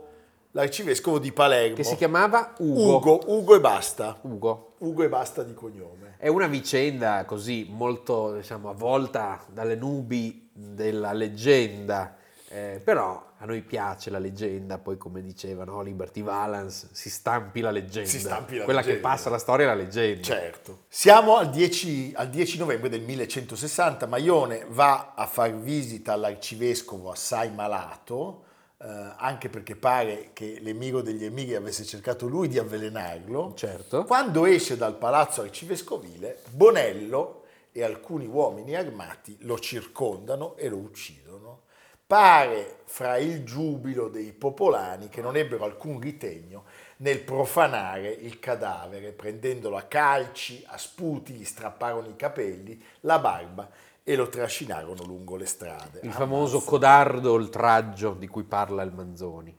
l'arcivescovo 0.56 1.18
di 1.18 1.32
Palermo. 1.32 1.76
che 1.76 1.84
si 1.84 1.96
chiamava 1.96 2.54
Ugo. 2.58 2.96
Ugo, 2.96 3.20
Ugo 3.26 3.54
e 3.54 3.60
basta. 3.60 4.18
Ugo. 4.22 4.74
Ugo 4.78 5.02
e 5.02 5.08
basta 5.08 5.42
di 5.42 5.52
cognome. 5.52 6.14
È 6.18 6.28
una 6.28 6.46
vicenda 6.46 7.24
così 7.26 7.66
molto, 7.70 8.34
diciamo, 8.36 8.70
avvolta 8.70 9.44
dalle 9.52 9.76
nubi 9.76 10.48
della 10.52 11.12
leggenda, 11.12 12.16
eh, 12.48 12.80
però 12.82 13.24
a 13.38 13.44
noi 13.44 13.60
piace 13.60 14.08
la 14.08 14.18
leggenda, 14.18 14.78
poi 14.78 14.96
come 14.96 15.20
diceva 15.20 15.64
no, 15.64 15.82
Liberty 15.82 16.22
Valance, 16.22 16.88
si 16.92 17.10
stampi 17.10 17.60
la 17.60 17.70
leggenda. 17.70 18.08
Si 18.08 18.18
stampi 18.18 18.56
la 18.56 18.64
Quella 18.64 18.80
leggenda. 18.80 19.02
che 19.02 19.06
passa 19.06 19.28
la 19.28 19.36
storia 19.38 19.66
è 19.66 19.68
la 19.68 19.74
leggenda. 19.74 20.22
Certo. 20.22 20.84
Siamo 20.88 21.36
al 21.36 21.50
10, 21.50 22.14
al 22.16 22.30
10 22.30 22.56
novembre 22.56 22.88
del 22.88 23.02
1160, 23.02 24.06
Maione 24.06 24.64
va 24.70 25.12
a 25.14 25.26
far 25.26 25.54
visita 25.54 26.14
all'arcivescovo 26.14 27.10
assai 27.10 27.50
malato, 27.52 28.44
eh, 28.78 29.14
anche 29.16 29.48
perché 29.48 29.74
pare 29.74 30.30
che 30.32 30.58
l'emiro 30.60 31.00
degli 31.00 31.24
emiri 31.24 31.54
avesse 31.54 31.84
cercato 31.84 32.26
lui 32.26 32.48
di 32.48 32.58
avvelenarlo. 32.58 33.54
Certo. 33.54 34.04
Quando 34.04 34.44
esce 34.44 34.76
dal 34.76 34.96
palazzo 34.96 35.40
arcivescovile, 35.40 36.42
Bonello 36.50 37.44
e 37.72 37.82
alcuni 37.82 38.26
uomini 38.26 38.74
armati 38.74 39.36
lo 39.40 39.58
circondano 39.58 40.56
e 40.56 40.68
lo 40.68 40.76
uccidono. 40.76 41.62
Pare 42.06 42.80
fra 42.84 43.16
il 43.16 43.44
giubilo 43.44 44.08
dei 44.08 44.32
popolani 44.32 45.08
che 45.08 45.20
non 45.20 45.36
ebbero 45.36 45.64
alcun 45.64 45.98
ritegno 45.98 46.64
nel 46.98 47.20
profanare 47.20 48.08
il 48.10 48.38
cadavere, 48.38 49.10
prendendolo 49.12 49.76
a 49.76 49.82
calci, 49.82 50.62
a 50.66 50.78
sputi, 50.78 51.32
gli 51.32 51.44
strapparono 51.44 52.08
i 52.08 52.16
capelli, 52.16 52.80
la 53.00 53.18
barba 53.18 53.68
e 54.08 54.14
lo 54.14 54.28
trascinarono 54.28 55.02
lungo 55.02 55.34
le 55.34 55.46
strade. 55.46 55.98
Il 56.04 56.10
Ah, 56.10 56.12
famoso 56.12 56.60
codardo 56.60 57.32
oltraggio 57.32 58.12
di 58.12 58.28
cui 58.28 58.44
parla 58.44 58.84
il 58.84 58.92
Manzoni. 58.92 59.52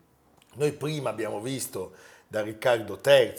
Noi 0.53 0.71
prima 0.71 1.09
abbiamo 1.09 1.41
visto 1.41 1.91
da 2.29 2.41
Riccardo 2.43 2.97
III 3.05 3.33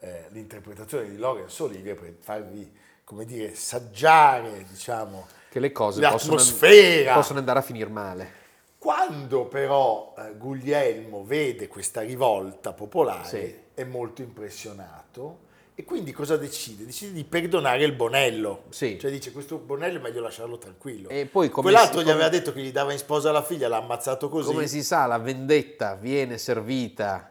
eh, 0.00 0.26
l'interpretazione 0.32 1.08
di 1.08 1.16
Lorenzo 1.16 1.64
Olivier 1.64 1.98
per 1.98 2.14
farvi, 2.20 2.70
come 3.04 3.24
dire, 3.24 3.54
saggiare, 3.54 4.66
diciamo, 4.68 5.26
Che 5.48 5.58
le 5.60 5.72
cose 5.72 6.06
possono, 6.06 6.36
possono 6.36 7.38
andare 7.38 7.58
a 7.60 7.62
finire 7.62 7.88
male. 7.88 8.42
Quando 8.76 9.46
però 9.46 10.12
eh, 10.18 10.34
Guglielmo 10.36 11.24
vede 11.24 11.68
questa 11.68 12.02
rivolta 12.02 12.74
popolare 12.74 13.26
Sì. 13.26 13.56
è 13.72 13.84
molto 13.84 14.20
impressionato 14.20 15.38
e 15.76 15.84
quindi 15.84 16.12
cosa 16.12 16.36
decide? 16.36 16.84
Decide 16.84 17.12
di 17.12 17.24
perdonare 17.24 17.84
il 17.84 17.92
Bonello. 17.92 18.64
Sì. 18.70 18.98
Cioè 18.98 19.10
dice 19.10 19.32
questo 19.32 19.56
Bonello 19.58 19.98
è 19.98 20.02
meglio 20.02 20.20
lasciarlo 20.20 20.56
tranquillo. 20.58 21.08
E 21.08 21.26
poi 21.26 21.48
come 21.48 21.70
Quell'altro 21.70 21.98
si- 22.00 22.06
gli 22.06 22.10
aveva 22.10 22.26
come- 22.26 22.38
detto 22.38 22.52
che 22.52 22.60
gli 22.62 22.72
dava 22.72 22.92
in 22.92 22.98
sposa 22.98 23.32
la 23.32 23.42
figlia, 23.42 23.68
l'ha 23.68 23.78
ammazzato 23.78 24.28
così. 24.28 24.52
Come 24.52 24.66
si 24.68 24.82
sa, 24.84 25.06
la 25.06 25.18
vendetta 25.18 25.94
viene 25.96 26.38
servita 26.38 27.30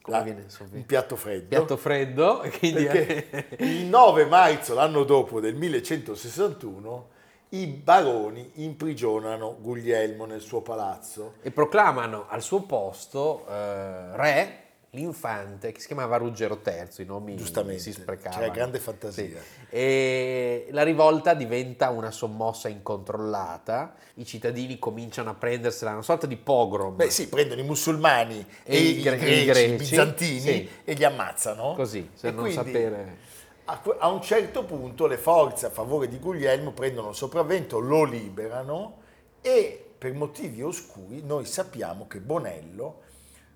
come 0.00 0.16
La- 0.16 0.22
viene 0.24 0.44
servita? 0.48 0.76
un 0.78 0.86
piatto 0.86 1.16
freddo. 1.16 1.46
piatto 1.48 1.76
freddo, 1.76 2.42
quindi 2.58 2.84
Perché 2.86 3.46
il 3.58 3.84
9 3.84 4.24
marzo, 4.26 4.74
l'anno 4.74 5.04
dopo 5.04 5.38
del 5.38 5.54
1161, 5.54 7.08
i 7.50 7.66
baroni 7.66 8.50
imprigionano 8.54 9.56
Guglielmo 9.60 10.24
nel 10.24 10.40
suo 10.40 10.62
palazzo. 10.62 11.34
e 11.42 11.50
proclamano 11.50 12.24
al 12.28 12.40
suo 12.42 12.62
posto 12.62 13.44
eh, 13.48 14.16
re 14.16 14.61
l'infante 14.94 15.72
che 15.72 15.80
si 15.80 15.86
chiamava 15.86 16.18
Ruggero 16.18 16.60
III, 16.62 17.02
i 17.02 17.04
nomi 17.06 17.34
Giustamente, 17.34 17.80
si 17.80 17.92
sprecavano. 17.92 18.42
c'era 18.42 18.52
grande 18.52 18.78
fantasia. 18.78 19.40
Sì. 19.40 19.66
E 19.70 20.66
la 20.70 20.82
rivolta 20.82 21.32
diventa 21.32 21.88
una 21.88 22.10
sommossa 22.10 22.68
incontrollata, 22.68 23.94
i 24.14 24.26
cittadini 24.26 24.78
cominciano 24.78 25.30
a 25.30 25.34
prendersela, 25.34 25.92
una 25.92 26.02
sorta 26.02 26.26
di 26.26 26.36
pogrom. 26.36 26.96
Beh 26.96 27.08
sì, 27.08 27.28
prendono 27.28 27.62
i 27.62 27.64
musulmani 27.64 28.44
e, 28.64 28.76
E 28.76 28.78
i, 28.80 29.00
gre- 29.00 29.16
greci, 29.16 29.40
i 29.40 29.44
greci, 29.46 29.72
i 29.72 29.76
bizantini 29.76 30.40
sì. 30.40 30.68
e 30.84 30.92
li 30.92 31.04
ammazzano. 31.04 31.72
Così, 31.74 32.10
se 32.12 32.28
E 32.28 32.30
non 32.30 32.40
quindi, 32.44 32.62
sapere. 32.62 33.16
A 33.64 34.08
un 34.08 34.20
certo 34.20 34.64
punto 34.64 35.06
le 35.06 35.16
forze 35.16 35.66
a 35.66 35.70
favore 35.70 36.06
di 36.06 36.18
Guglielmo 36.18 36.72
prendono 36.72 37.08
il 37.10 37.14
sopravvento, 37.14 37.78
lo 37.78 38.04
liberano 38.04 38.98
e 39.40 39.92
per 39.96 40.12
motivi 40.12 40.62
oscuri 40.62 41.22
noi 41.24 41.46
sappiamo 41.46 42.06
che 42.06 42.20
Bonello 42.20 43.01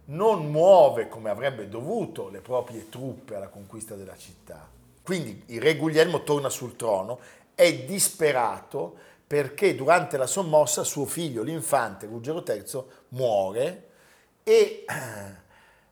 non 0.07 0.51
muove 0.51 1.09
come 1.09 1.31
avrebbe 1.31 1.69
dovuto 1.69 2.29
le 2.29 2.41
proprie 2.41 2.89
truppe 2.89 3.35
alla 3.35 3.49
conquista 3.49 3.95
della 3.95 4.17
città. 4.17 4.69
Quindi 5.03 5.45
il 5.47 5.61
re 5.61 5.77
Guglielmo 5.77 6.23
torna 6.23 6.49
sul 6.49 6.77
trono, 6.77 7.21
è 7.55 7.85
disperato 7.85 8.95
perché 9.27 9.75
durante 9.75 10.17
la 10.17 10.27
sommossa 10.27 10.85
suo 10.85 11.05
figlio, 11.05 11.43
l'infante 11.43 12.07
Ruggero 12.07 12.45
III, 12.47 12.83
muore 13.09 13.89
e 14.43 14.85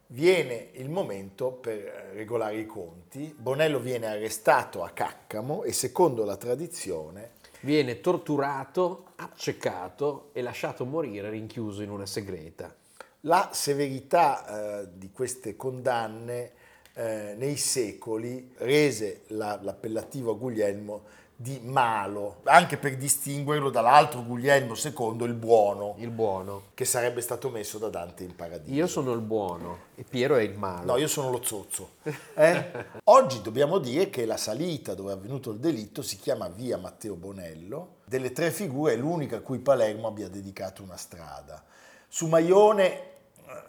viene 0.08 0.70
il 0.72 0.88
momento 0.88 1.50
per 1.50 2.10
regolare 2.14 2.58
i 2.58 2.66
conti. 2.66 3.34
Bonello 3.36 3.80
viene 3.80 4.06
arrestato 4.06 4.82
a 4.82 4.90
Caccamo 4.90 5.64
e 5.64 5.72
secondo 5.72 6.24
la 6.24 6.36
tradizione 6.36 7.42
Viene 7.64 8.02
torturato, 8.02 9.12
accecato 9.16 10.28
e 10.34 10.42
lasciato 10.42 10.84
morire 10.84 11.30
rinchiuso 11.30 11.80
in 11.80 11.88
una 11.88 12.04
segreta. 12.04 12.83
La 13.26 13.50
severità 13.52 14.82
eh, 14.82 14.88
di 14.92 15.10
queste 15.10 15.56
condanne 15.56 16.52
eh, 16.92 17.34
nei 17.38 17.56
secoli 17.56 18.52
rese 18.58 19.22
la- 19.28 19.58
l'appellativo 19.62 20.32
a 20.32 20.34
Guglielmo 20.34 21.02
di 21.34 21.58
malo, 21.64 22.40
anche 22.44 22.76
per 22.76 22.96
distinguerlo 22.96 23.70
dall'altro 23.70 24.22
Guglielmo 24.22 24.74
II, 24.74 25.24
il 25.24 25.32
buono, 25.32 25.94
Il 25.98 26.10
buono. 26.10 26.64
che 26.74 26.84
sarebbe 26.84 27.22
stato 27.22 27.48
messo 27.48 27.78
da 27.78 27.88
Dante 27.88 28.24
in 28.24 28.36
paradiso. 28.36 28.74
Io 28.74 28.86
sono 28.86 29.12
il 29.12 29.20
buono 29.20 29.78
e 29.94 30.04
Piero 30.04 30.36
è 30.36 30.42
il 30.42 30.56
malo. 30.56 30.92
No, 30.92 30.98
io 30.98 31.08
sono 31.08 31.30
lo 31.30 31.42
zozzo. 31.42 31.92
eh? 32.36 32.70
Oggi 33.04 33.40
dobbiamo 33.40 33.78
dire 33.78 34.10
che 34.10 34.26
la 34.26 34.36
salita 34.36 34.94
dove 34.94 35.12
è 35.12 35.14
avvenuto 35.14 35.50
il 35.50 35.58
delitto 35.60 36.02
si 36.02 36.18
chiama 36.18 36.48
via 36.48 36.76
Matteo 36.76 37.14
Bonello. 37.14 37.96
Delle 38.04 38.32
tre 38.32 38.50
figure 38.50 38.92
è 38.92 38.96
l'unica 38.96 39.36
a 39.36 39.40
cui 39.40 39.58
Palermo 39.60 40.08
abbia 40.08 40.28
dedicato 40.28 40.82
una 40.82 40.96
strada. 40.98 41.64
Su 42.06 42.28
Maione, 42.28 43.12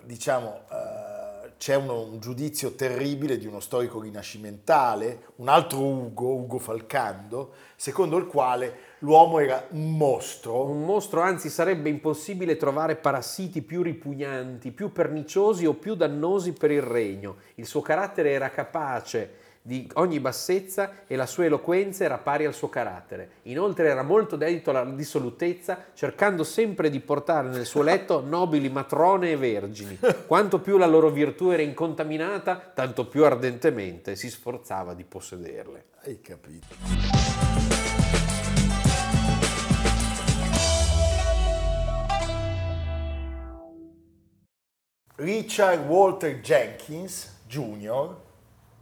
diciamo, 0.03 0.62
eh, 0.72 1.51
c'è 1.58 1.75
uno- 1.75 2.01
un 2.01 2.20
giudizio 2.20 2.75
terribile 2.75 3.38
di 3.38 3.48
uno 3.48 3.60
storico 3.60 4.01
rinascimentale, 4.01 5.27
un 5.38 5.48
altro 5.48 5.79
Ugo, 5.79 6.36
Ugo 6.36 6.60
Falcando, 6.60 7.53
secondo 7.75 8.17
il 8.17 8.27
quale 8.27 8.77
l'uomo 9.00 9.39
era 9.39 9.65
un 9.72 9.96
mostro. 9.98 10.65
Un 10.65 10.84
mostro, 10.84 11.22
anzi, 11.22 11.50
sarebbe 11.50 11.89
impossibile 11.89 12.58
trovare 12.58 12.96
parassiti 12.96 13.62
più 13.62 13.82
ripugnanti, 13.82 14.72
più 14.72 14.91
perniciosi 14.91 15.65
o 15.65 15.74
più 15.74 15.96
dannosi 15.96 16.53
per 16.53 16.72
il 16.72 16.82
regno. 16.82 17.38
Il 17.55 17.65
suo 17.65 17.82
carattere 17.82 18.32
era 18.32 18.50
capace 18.50 19.44
di 19.67 19.89
ogni 19.93 20.19
bassezza 20.19 20.91
e 21.07 21.15
la 21.15 21.25
sua 21.25 21.45
eloquenza 21.45 22.03
era 22.03 22.19
pari 22.19 22.45
al 22.45 22.53
suo 22.53 22.69
carattere. 22.69 23.29
Inoltre 23.43 23.89
era 23.89 24.03
molto 24.03 24.36
dedito 24.36 24.69
alla 24.69 24.86
dissolutezza, 24.86 25.86
cercando 25.95 26.43
sempre 26.43 26.91
di 26.91 27.00
portare 27.00 27.50
nel 27.50 27.65
suo 27.65 27.81
letto 27.81 28.22
nobili 28.24 28.69
matrone 28.69 29.31
e 29.31 29.38
vergini. 29.38 29.98
Quanto 30.27 30.60
più 30.60 30.77
la 30.77 30.86
loro 30.86 31.10
virtù 31.10 31.50
era 31.50 31.63
incontaminata, 31.63 32.74
tanto 32.75 33.07
più 33.07 33.25
ardentemente 33.25 34.15
si 34.15 34.29
sforzava 34.29 34.93
di 34.93 35.03
possederle. 35.03 35.86
Hai 36.03 36.22
capito? 36.22 36.67
Richard 45.15 45.88
Walter 45.88 46.39
Jenkins 46.39 47.38
Jr., 47.48 48.25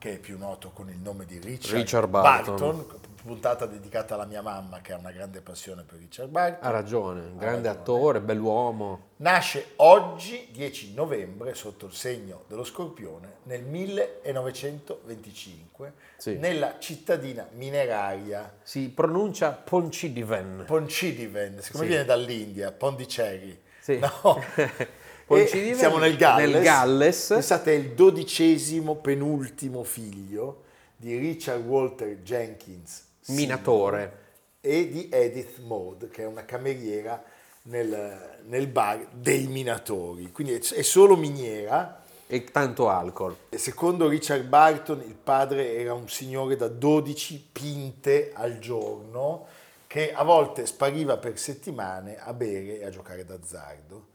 che 0.03 0.15
è 0.15 0.19
più 0.19 0.37
noto 0.37 0.71
con 0.71 0.89
il 0.89 0.97
nome 0.97 1.23
di 1.23 1.39
Richard, 1.39 1.75
Richard 1.77 2.09
Barton. 2.09 2.85
puntata 3.23 3.65
dedicata 3.65 4.15
alla 4.15 4.25
mia 4.25 4.41
mamma 4.41 4.81
che 4.81 4.91
ha 4.91 4.97
una 4.97 5.13
grande 5.13 5.39
passione 5.39 5.83
per 5.83 5.97
Richard 5.97 6.27
Barton. 6.27 6.67
Ha 6.67 6.71
ragione, 6.71 7.21
un 7.21 7.37
grande 7.37 7.69
ragione. 7.69 7.69
attore, 7.69 8.19
bell'uomo. 8.19 9.11
Nasce 9.17 9.71
oggi, 9.77 10.49
10 10.51 10.93
novembre, 10.93 11.53
sotto 11.53 11.85
il 11.85 11.93
segno 11.93 12.43
dello 12.49 12.65
scorpione, 12.65 13.35
nel 13.43 13.63
1925, 13.63 15.93
Sì. 16.17 16.35
nella 16.35 16.75
cittadina 16.79 17.47
mineraria 17.53 18.57
Si 18.61 18.89
pronuncia 18.89 19.51
Poncidiven. 19.51 20.65
Poncidiven, 20.67 21.61
siccome 21.61 21.83
Sì. 21.85 21.89
viene 21.89 22.03
dall'India, 22.03 22.73
Pondicherry. 22.73 23.57
Sì. 23.79 23.99
No. 23.99 24.43
Poncidiven, 25.37 25.73
E 25.73 25.77
siamo 25.77 25.97
nel 25.97 26.15
Galles. 26.15 26.51
nel 26.53 26.63
Galles. 26.63 27.25
Pensate, 27.29 27.73
è 27.73 27.75
il 27.75 27.91
dodicesimo 27.93 28.95
penultimo 28.95 29.83
figlio 29.83 30.63
di 30.95 31.17
Richard 31.17 31.65
Walter 31.65 32.17
Jenkins, 32.21 33.03
Minatore. 33.27 34.17
e 34.61 34.89
di 34.89 35.09
Edith 35.11 35.59
Maud, 35.59 36.09
che 36.09 36.23
è 36.23 36.25
una 36.25 36.45
cameriera 36.45 37.21
nel, 37.63 38.39
nel 38.47 38.67
bar 38.67 39.07
dei 39.11 39.47
minatori. 39.47 40.31
Quindi 40.31 40.53
è, 40.53 40.81
solo 40.81 41.15
miniera. 41.15 42.01
E 42.25 42.43
tanto 42.45 42.89
alcol. 42.89 43.35
Secondo 43.49 44.07
Richard 44.07 44.43
Barton, 44.45 45.01
il 45.05 45.15
padre 45.15 45.75
era 45.75 45.93
un 45.93 46.09
signore 46.09 46.55
da 46.55 46.67
12 46.67 47.49
pinte 47.51 48.31
al 48.33 48.59
giorno 48.59 49.45
che 49.85 50.11
a 50.13 50.23
volte 50.23 50.65
spariva 50.65 51.17
per 51.17 51.37
settimane 51.37 52.17
a 52.17 52.33
bere 52.33 52.79
e 52.79 52.85
a 52.85 52.89
giocare 52.89 53.23
d'azzardo 53.25 54.07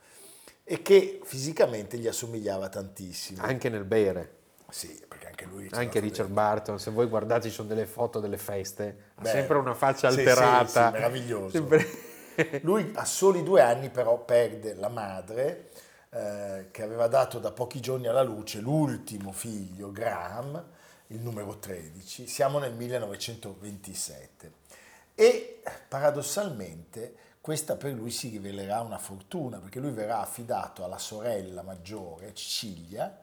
e 0.71 0.83
che 0.83 1.21
fisicamente 1.25 1.97
gli 1.97 2.07
assomigliava 2.07 2.69
tantissimo. 2.69 3.43
Anche 3.43 3.71
nel 3.71 3.85
bere. 3.85 4.37
Sì, 4.69 5.03
perché 5.09 5.29
anche 5.29 5.47
lui... 5.47 5.67
Anche 5.71 5.99
Richard 5.99 6.29
Barton, 6.29 6.79
se 6.79 6.91
voi 6.91 7.07
guardate 7.07 7.49
ci 7.49 7.55
sono 7.55 7.69
delle 7.69 7.87
foto 7.87 8.21
delle 8.21 8.37
feste, 8.37 9.13
ha 9.15 9.23
Beh, 9.23 9.31
sempre 9.31 9.57
una 9.57 9.73
faccia 9.73 10.11
sì, 10.11 10.19
alterata. 10.19 10.67
sì, 10.67 10.87
sì, 10.87 10.93
meraviglioso. 10.93 11.51
Sempre- 11.51 12.61
Lui 12.63 12.93
a 12.95 13.07
soli 13.07 13.43
due 13.43 13.63
anni 13.63 13.89
però 13.89 14.23
perde 14.23 14.75
la 14.75 14.91
madre 14.91 15.71
eh, 16.11 16.69
che 16.71 16.83
aveva 16.83 17.09
dato 17.09 17.39
da 17.39 17.51
pochi 17.51 17.81
giorni 17.81 18.07
alla 18.07 18.23
luce 18.23 18.61
l'ultimo 18.61 19.33
figlio, 19.33 19.91
Graham, 19.91 20.63
il 21.07 21.21
numero 21.21 21.59
13. 21.59 22.27
Siamo 22.27 22.59
nel 22.59 22.75
1927 22.75 24.53
e 25.15 25.63
paradossalmente 25.89 27.15
questa 27.49 27.77
per 27.77 27.95
lui 27.95 28.11
si 28.11 28.29
rivelerà 28.29 28.83
una 28.83 28.99
fortuna 28.99 29.57
perché 29.57 29.81
lui 29.81 29.93
verrà 29.93 30.21
affidato 30.21 30.85
alla 30.85 30.99
sorella 30.99 31.63
maggiore, 31.63 32.35
Cecilia, 32.35 33.21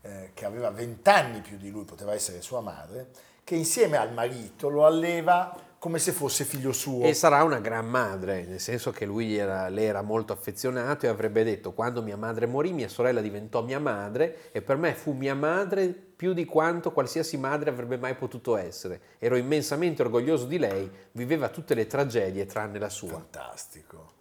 eh, 0.00 0.30
che 0.32 0.46
aveva 0.46 0.70
20 0.70 1.10
anni 1.10 1.40
più 1.42 1.58
di 1.58 1.68
lui, 1.68 1.84
poteva 1.84 2.14
essere 2.14 2.40
sua 2.40 2.62
madre, 2.62 3.08
che 3.44 3.54
insieme 3.54 3.98
al 3.98 4.14
marito 4.14 4.70
lo 4.70 4.86
alleva 4.86 5.54
come 5.78 5.98
se 5.98 6.12
fosse 6.12 6.44
figlio 6.44 6.72
suo. 6.72 7.04
E 7.04 7.12
sarà 7.12 7.42
una 7.42 7.60
gran 7.60 7.86
madre, 7.86 8.46
nel 8.46 8.60
senso 8.60 8.92
che 8.92 9.04
lui 9.04 9.36
era, 9.36 9.68
lei 9.68 9.84
era 9.84 10.00
molto 10.00 10.32
affezionato 10.32 11.04
e 11.04 11.10
avrebbe 11.10 11.44
detto 11.44 11.74
quando 11.74 12.00
mia 12.00 12.16
madre 12.16 12.46
morì 12.46 12.72
mia 12.72 12.88
sorella 12.88 13.20
diventò 13.20 13.62
mia 13.62 13.78
madre 13.78 14.50
e 14.52 14.62
per 14.62 14.78
me 14.78 14.94
fu 14.94 15.12
mia 15.12 15.34
madre 15.34 16.13
più 16.24 16.32
di 16.32 16.46
quanto 16.46 16.90
qualsiasi 16.90 17.36
madre 17.36 17.68
avrebbe 17.68 17.98
mai 17.98 18.14
potuto 18.14 18.56
essere. 18.56 18.98
Ero 19.18 19.36
immensamente 19.36 20.00
orgoglioso 20.00 20.46
di 20.46 20.56
lei, 20.56 20.90
viveva 21.12 21.50
tutte 21.50 21.74
le 21.74 21.86
tragedie 21.86 22.46
tranne 22.46 22.78
la 22.78 22.88
sua. 22.88 23.10
Fantastico. 23.10 24.12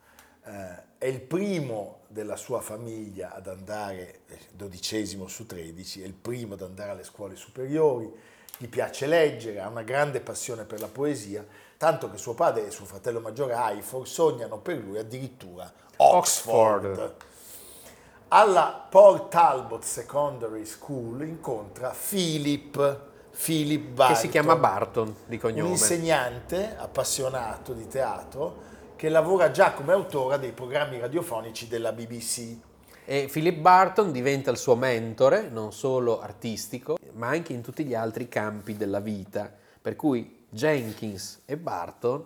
Eh, 0.43 0.97
è 0.97 1.05
il 1.05 1.21
primo 1.21 2.01
della 2.09 2.35
sua 2.35 2.59
famiglia 2.59 3.33
ad 3.33 3.47
andare, 3.47 4.19
eh, 4.27 4.37
dodicesimo 4.51 5.29
su 5.29 5.45
13, 5.45 6.01
è 6.01 6.05
il 6.05 6.13
primo 6.13 6.55
ad 6.55 6.63
andare 6.63 6.91
alle 6.91 7.05
scuole 7.05 7.37
superiori, 7.37 8.11
gli 8.57 8.67
piace 8.67 9.07
leggere, 9.07 9.61
ha 9.61 9.69
una 9.69 9.83
grande 9.83 10.19
passione 10.19 10.65
per 10.65 10.81
la 10.81 10.89
poesia, 10.89 11.45
tanto 11.77 12.11
che 12.11 12.17
suo 12.17 12.33
padre 12.33 12.67
e 12.67 12.71
suo 12.71 12.83
fratello 12.83 13.21
maggiore 13.21 13.55
Ifor 13.77 14.05
sognano 14.05 14.57
per 14.57 14.77
lui 14.77 14.97
addirittura 14.97 15.71
Oxford. 15.95 16.85
Oxford. 16.85 17.15
Alla 18.35 18.87
Port 18.89 19.29
Talbot 19.29 19.83
Secondary 19.83 20.65
School 20.65 21.21
incontra 21.21 21.93
Philip, 22.09 22.99
Philip 23.29 23.85
Che 23.85 23.91
Barton 23.91 24.15
si 24.15 24.29
chiama 24.29 24.55
Barton 24.55 25.15
di 25.27 25.35
un 25.35 25.39
cognome. 25.39 25.69
insegnante 25.69 26.75
appassionato 26.75 27.73
di 27.73 27.87
teatro 27.87 28.71
che 28.95 29.09
lavora 29.09 29.51
già 29.51 29.73
come 29.73 29.93
autore 29.93 30.39
dei 30.39 30.51
programmi 30.51 30.97
radiofonici 30.97 31.67
della 31.67 31.91
BBC. 31.91 32.57
E 33.05 33.29
Philip 33.31 33.59
Barton 33.59 34.11
diventa 34.11 34.49
il 34.49 34.57
suo 34.57 34.75
mentore, 34.75 35.49
non 35.49 35.71
solo 35.71 36.19
artistico, 36.19 36.97
ma 37.11 37.27
anche 37.27 37.53
in 37.53 37.61
tutti 37.61 37.85
gli 37.85 37.93
altri 37.93 38.29
campi 38.29 38.75
della 38.75 38.99
vita. 38.99 39.53
Per 39.79 39.95
cui 39.95 40.47
Jenkins 40.49 41.43
e 41.45 41.55
Barton, 41.55 42.25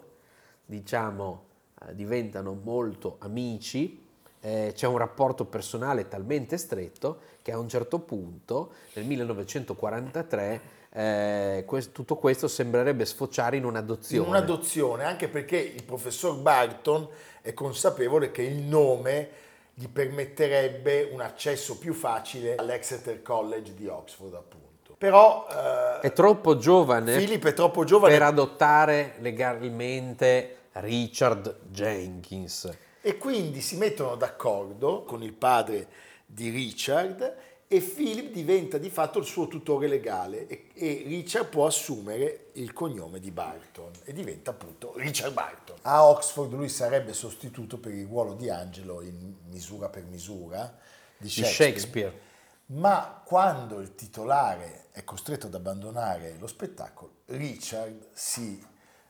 diciamo, 0.66 1.44
eh, 1.86 1.94
diventano 1.94 2.54
molto 2.54 3.18
amici. 3.20 4.07
Eh, 4.42 4.72
c'è 4.76 4.88
un 4.88 4.98
rapporto 4.98 5.46
personale 5.46 6.08
talmente 6.08 6.58
stretto 6.58 7.20
che 7.42 7.52
a 7.52 7.58
un 7.58 7.68
certo 7.70 8.00
punto, 8.00 8.72
nel 8.94 9.06
1943, 9.06 10.62
eh, 10.92 11.64
quest- 11.66 11.92
tutto 11.92 12.16
questo 12.16 12.48
sembrerebbe 12.48 13.06
sfociare 13.06 13.58
in 13.58 13.64
In 13.64 13.70
un'adozione. 13.70 14.28
un'adozione, 14.28 15.04
anche 15.04 15.28
perché 15.28 15.58
il 15.58 15.84
professor 15.84 16.36
Barton 16.38 17.08
è 17.42 17.54
consapevole 17.54 18.32
che 18.32 18.42
il 18.42 18.58
nome 18.58 19.30
gli 19.74 19.88
permetterebbe 19.88 21.10
un 21.12 21.22
accesso 21.22 21.78
più 21.78 21.94
facile 21.94 22.56
all'Exeter 22.56 23.22
College 23.22 23.74
di 23.76 23.88
Oxford, 23.88 24.34
appunto. 24.34 24.96
Però 24.98 25.46
eh, 25.52 26.00
È 26.08 26.12
troppo 26.14 26.58
giovane 26.58 27.16
Philip 27.18 27.46
è 27.46 27.54
troppo 27.54 27.84
giovane 27.84 28.14
per 28.14 28.24
adottare 28.24 29.14
legalmente 29.20 30.56
Richard 30.74 31.58
Jenkins. 31.70 32.76
E 33.08 33.18
quindi 33.18 33.62
si 33.62 33.78
mettono 33.78 34.18
d'accordo 34.18 35.04
con 35.04 35.24
il 35.24 35.32
padre 35.32 35.88
di 36.26 36.50
Richard 36.50 37.36
e 37.66 37.80
Philip 37.80 38.34
diventa 38.34 38.78
di 38.78 38.90
fatto 38.90 39.20
il 39.20 39.26
suo 39.26 39.48
tutore 39.48 39.88
legale 39.88 40.46
e, 40.48 40.68
e 40.74 41.04
Richard 41.06 41.48
può 41.48 41.66
assumere 41.66 42.48
il 42.56 42.74
cognome 42.74 43.22
di 43.22 43.32
Barton 43.32 43.92
e 44.04 44.12
diventa 44.12 44.52
appunto 44.52 44.92
Richard 44.98 45.32
Barton. 45.32 45.78
A 45.84 46.06
Oxford 46.06 46.52
lui 46.52 46.68
sarebbe 46.68 47.14
sostituto 47.14 47.78
per 47.78 47.94
il 47.94 48.08
ruolo 48.08 48.34
di 48.34 48.50
Angelo 48.50 49.00
in 49.02 49.36
misura 49.46 49.88
per 49.88 50.04
misura 50.04 50.78
di 51.18 51.28
Di 51.28 51.30
Shakespeare. 51.30 51.72
Shakespeare. 51.72 52.20
Ma 52.66 53.22
quando 53.24 53.80
il 53.80 53.96
titolare 53.96 54.88
è 54.92 55.06
costretto 55.06 55.48
ad 55.48 55.54
abbandonare 55.54 56.36
lo 56.38 56.48
spettacolo, 56.48 57.20
Richard 57.28 58.10
si 58.12 58.62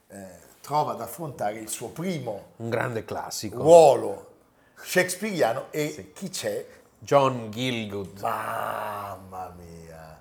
eh, 0.06 0.47
trova 0.68 0.92
ad 0.92 1.00
affrontare 1.00 1.58
il 1.58 1.70
suo 1.70 1.88
primo 1.88 2.48
Un 2.56 2.68
grande 2.68 3.02
classico. 3.02 3.56
ruolo 3.56 4.26
shakespeariano 4.76 5.68
e 5.70 6.12
chi 6.14 6.28
c'è? 6.28 6.62
John 6.98 7.48
Gilgood. 7.50 8.20
Mamma 8.20 9.54
mia! 9.56 10.20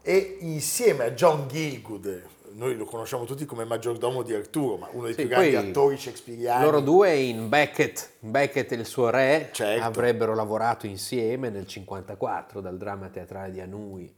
E 0.00 0.36
insieme 0.42 1.06
a 1.06 1.10
John 1.10 1.48
Gilgood, 1.48 2.22
noi 2.52 2.76
lo 2.76 2.84
conosciamo 2.84 3.24
tutti 3.24 3.44
come 3.44 3.64
maggiordomo 3.64 4.22
di 4.22 4.32
Arturo, 4.32 4.76
ma 4.76 4.88
uno 4.92 5.06
dei 5.06 5.14
Sì, 5.14 5.22
più 5.22 5.30
grandi 5.30 5.56
attori 5.56 5.98
shakespeariani. 5.98 6.62
Loro 6.62 6.78
due 6.80 7.16
in 7.16 7.48
Beckett, 7.48 8.10
Beckett 8.20 8.70
e 8.70 8.76
il 8.76 8.86
suo 8.86 9.10
re 9.10 9.48
Certo. 9.50 9.82
avrebbero 9.84 10.36
lavorato 10.36 10.86
insieme 10.86 11.50
nel 11.50 11.66
54 11.66 12.60
dal 12.60 12.76
dramma 12.76 13.08
teatrale 13.08 13.50
di 13.50 13.60
Anui. 13.60 14.14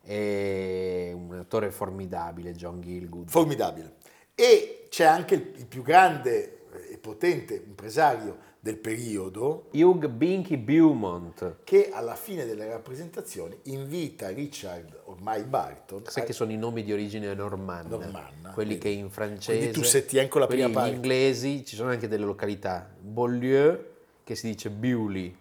È 0.00 1.12
un 1.14 1.38
attore 1.38 1.70
formidabile, 1.70 2.52
John 2.52 2.80
Gilgood. 2.80 3.28
Formidabile. 3.30 3.94
E 4.34 4.86
c'è 4.88 5.04
anche 5.04 5.34
il, 5.34 5.66
più 5.66 5.82
grande 5.82 6.66
e 6.90 6.98
potente 6.98 7.54
impresario 7.54 8.52
del 8.58 8.78
periodo 8.78 9.68
Hugh 9.72 10.06
Binky 10.08 10.56
Beaumont, 10.56 11.56
che 11.64 11.90
alla 11.92 12.14
fine 12.16 12.46
delle 12.46 12.66
rappresentazioni 12.66 13.56
invita 13.64 14.30
Richard, 14.30 15.02
ormai 15.04 15.44
Barton, 15.44 16.02
sai 16.06 16.22
a- 16.22 16.26
che 16.26 16.32
sono 16.32 16.50
i 16.50 16.56
nomi 16.56 16.82
di 16.82 16.90
origine 16.92 17.32
normanna, 17.34 17.90
Normanna, 17.96 18.50
quelli 18.54 18.70
vedi. 18.70 18.80
che 18.80 18.88
in 18.88 19.10
francese, 19.10 19.58
Quindi 19.58 19.78
tu 19.78 19.84
Setien 19.84 20.28
con 20.28 20.40
la 20.40 20.46
quelli 20.46 20.62
prima 20.62 20.78
in 20.78 20.84
parte. 20.92 20.96
inglesi 20.96 21.64
ci 21.64 21.76
sono 21.76 21.90
anche 21.90 22.08
delle 22.08 22.24
località, 22.24 22.90
Beaulieu 22.98 23.84
che 24.24 24.34
si 24.34 24.46
dice 24.48 24.70
Bewley, 24.70 25.36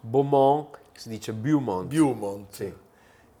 Beaumont 0.00 0.78
che 0.92 1.00
si 1.00 1.10
dice 1.10 1.32
Beaumont. 1.34 1.88
Beaumont. 1.88 2.52
Sì. 2.54 2.72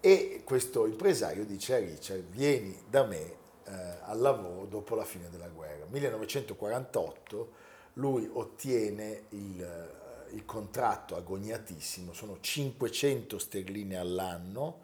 E 0.00 0.42
questo 0.44 0.86
impresario 0.86 1.44
dice 1.46 1.74
a 1.74 1.78
Richard, 1.78 2.22
vieni 2.30 2.76
da 2.88 3.04
me 3.04 3.40
eh, 3.66 3.70
al 4.04 4.20
lavoro 4.20 4.66
dopo 4.66 4.94
la 4.94 5.04
fine 5.04 5.28
della 5.30 5.48
guerra. 5.48 5.84
1948 5.88 7.70
lui 7.94 8.28
ottiene 8.32 9.24
il, 9.30 9.62
eh, 9.62 10.34
il 10.34 10.44
contratto 10.44 11.16
agoniatissimo, 11.16 12.12
sono 12.12 12.38
500 12.40 13.38
sterline 13.38 13.96
all'anno, 13.96 14.80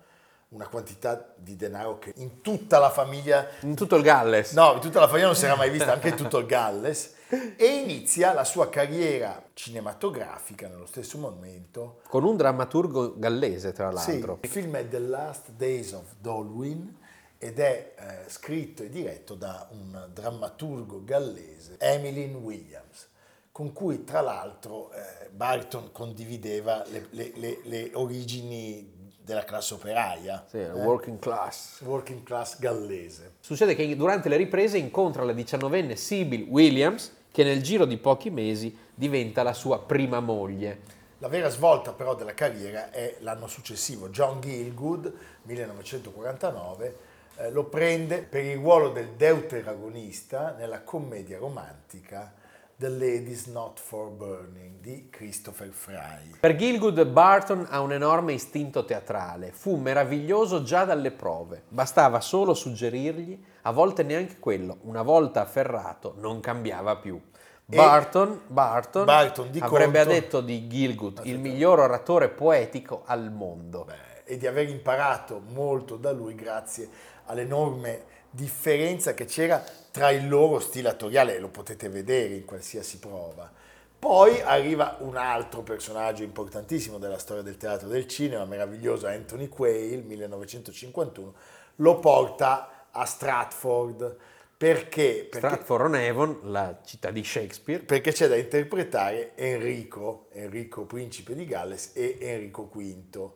una 0.51 0.67
quantità 0.67 1.35
di 1.37 1.57
denaro 1.57 1.99
che 1.99 2.12
in 2.17 2.41
tutta 2.41 2.79
la 2.79 2.91
famiglia 2.91 3.47
In 3.61 3.75
tutto 3.75 3.97
il 3.97 4.03
Galles. 4.03 4.53
No, 4.53 4.75
in 4.75 4.81
tutta 4.81 5.01
la 5.01 5.07
famiglia 5.07 5.27
non 5.27 5.37
si 5.37 5.45
era 5.45 5.57
mai 5.57 5.71
vista, 5.71 5.93
anche 5.93 6.09
in 6.09 6.17
tutto 6.17 6.38
il 6.38 6.47
Galles. 6.47 7.17
E 7.57 7.67
inizia 7.67 8.33
la 8.33 8.45
sua 8.45 8.71
carriera 8.71 9.43
cinematografica 9.53 10.67
nello 10.69 10.87
stesso 10.87 11.19
momento. 11.19 12.01
Con 12.09 12.25
un 12.25 12.37
drammaturgo 12.38 13.19
gallese, 13.19 13.73
tra 13.73 13.95
Sì, 13.99 14.12
l'altro. 14.12 14.38
il 14.41 14.49
film 14.49 14.77
è 14.77 14.88
The 14.88 14.99
Last 14.99 15.51
Days 15.51 15.93
of 15.93 16.14
Dolwyn 16.19 16.97
ed 17.38 17.61
è 17.61 17.94
eh, 17.96 18.29
scritto 18.29 18.83
e 18.83 18.88
diretto 18.88 19.35
da 19.35 19.68
un 19.70 20.09
drammaturgo 20.12 21.05
gallese, 21.05 21.77
Emilyn 21.79 22.35
Williams, 22.37 23.09
con 23.53 23.72
cui 23.72 24.03
tra 24.05 24.20
l'altro 24.20 24.90
eh, 24.92 25.29
Barton 25.31 25.92
condivideva 25.92 26.85
le, 26.90 27.07
le, 27.11 27.33
le, 27.37 27.61
le 27.62 27.90
origini 27.94 28.96
della 29.29 29.44
classe 29.44 29.74
operaia. 29.74 30.44
Sì, 30.48 30.59
eh? 30.59 30.70
working 30.70 31.18
class. 31.18 31.81
Working 31.83 32.22
class 32.22 32.59
gallese. 32.59 33.35
Succede 33.40 33.74
che 33.74 33.94
durante 33.94 34.29
le 34.29 34.37
riprese 34.37 34.79
incontra 34.79 35.22
la 35.22 35.33
diciannovenne 35.33 35.96
Sybil 35.96 36.46
Williams, 36.48 37.14
che 37.31 37.44
nel 37.44 37.62
giro 37.62 37.85
di 37.85 37.98
pochi 37.98 38.31
mesi 38.31 38.77
diventa 38.94 39.42
la 39.42 39.53
sua 39.53 39.81
prima 39.81 40.18
moglie. 40.18 40.96
La 41.18 41.29
vera 41.29 41.48
svolta 41.51 41.92
però 41.92 42.14
della 42.14 42.33
carriera 42.33 42.90
è 42.90 43.16
l'anno 43.20 43.48
successivo. 43.48 44.09
John 44.09 44.40
Gilgood, 44.40 45.12
1949, 45.42 46.96
eh, 47.38 47.51
lo 47.51 47.64
prende 47.64 48.22
per 48.22 48.44
il 48.44 48.57
ruolo 48.57 48.90
del 48.90 49.11
deuteragonista 49.11 50.55
nella 50.59 50.83
commedia 50.83 51.38
romantica 51.38 52.33
The 52.74 52.88
Ladies 52.88 53.46
Not 53.46 53.79
for 53.81 54.09
Burning 54.11 54.81
di 54.81 55.09
Christopher 55.11 55.68
Fry. 55.68 56.37
Per 56.38 56.57
Gilgood 56.57 57.05
Barton 57.07 57.66
ha 57.70 57.81
un 57.81 57.92
enorme 57.92 58.33
istinto 58.33 58.85
teatrale, 58.85 59.53
fu 59.53 59.77
meraviglioso 59.77 60.62
già 60.62 60.85
dalle 60.85 61.11
prove, 61.11 61.62
bastava 61.68 62.20
solo 62.20 62.55
suggerirgli, 62.55 63.40
a 63.62 63.72
volte 63.72 64.03
neanche 64.03 64.38
quello, 64.38 64.79
una 64.83 65.03
volta 65.03 65.40
afferrato 65.40 66.14
non 66.18 66.40
cambiava 66.40 66.96
più. 66.96 67.20
Barton, 67.64 68.42
Barton, 68.46 69.05
Barton 69.05 69.51
avrebbe 69.61 69.98
conto, 69.98 70.12
detto 70.12 70.40
di 70.40 70.66
Gilgood 70.68 71.20
il 71.24 71.38
miglior 71.38 71.81
oratore 71.81 72.29
poetico 72.29 73.03
al 73.05 73.31
mondo. 73.31 73.85
Beh, 73.85 74.09
e 74.24 74.37
di 74.37 74.46
aver 74.46 74.68
imparato 74.68 75.40
molto 75.53 75.96
da 75.96 76.12
lui 76.12 76.35
grazie 76.35 76.88
all'enorme 77.29 78.17
differenza 78.31 79.14
che 79.14 79.25
c'era 79.25 79.64
tra 79.91 80.11
il 80.11 80.29
loro 80.29 80.59
stile 80.59 80.88
attoriale, 80.88 81.38
lo 81.38 81.49
potete 81.49 81.88
vedere 81.88 82.35
in 82.35 82.45
qualsiasi 82.45 82.99
prova. 82.99 83.51
Poi 83.99 84.41
arriva 84.41 84.97
un 85.01 85.17
altro 85.17 85.62
personaggio 85.62 86.23
importantissimo 86.23 86.99
della 86.99 87.19
storia 87.19 87.43
del 87.43 87.57
teatro 87.57 87.88
e 87.88 87.93
del 87.93 88.07
cinema, 88.07 88.45
meraviglioso 88.45 89.09
Anthony 89.09 89.49
Quayle, 89.49 90.03
1951, 90.03 91.35
lo 91.77 91.99
porta 91.99 92.87
a 92.91 93.05
Stratford 93.05 94.17
perché? 94.59 95.29
perché 95.31 95.38
Stratford-on-Avon, 95.38 96.41
la 96.51 96.81
città 96.85 97.12
di 97.12 97.23
Shakespeare. 97.23 97.85
Perché 97.85 98.11
c'è 98.11 98.27
da 98.27 98.35
interpretare 98.35 99.37
Enrico, 99.37 100.27
Enrico 100.33 100.85
principe 100.85 101.37
di 101.37 101.47
Galles 101.47 101.93
e 101.95 102.19
Enrico 102.21 102.69
V. 102.73 103.31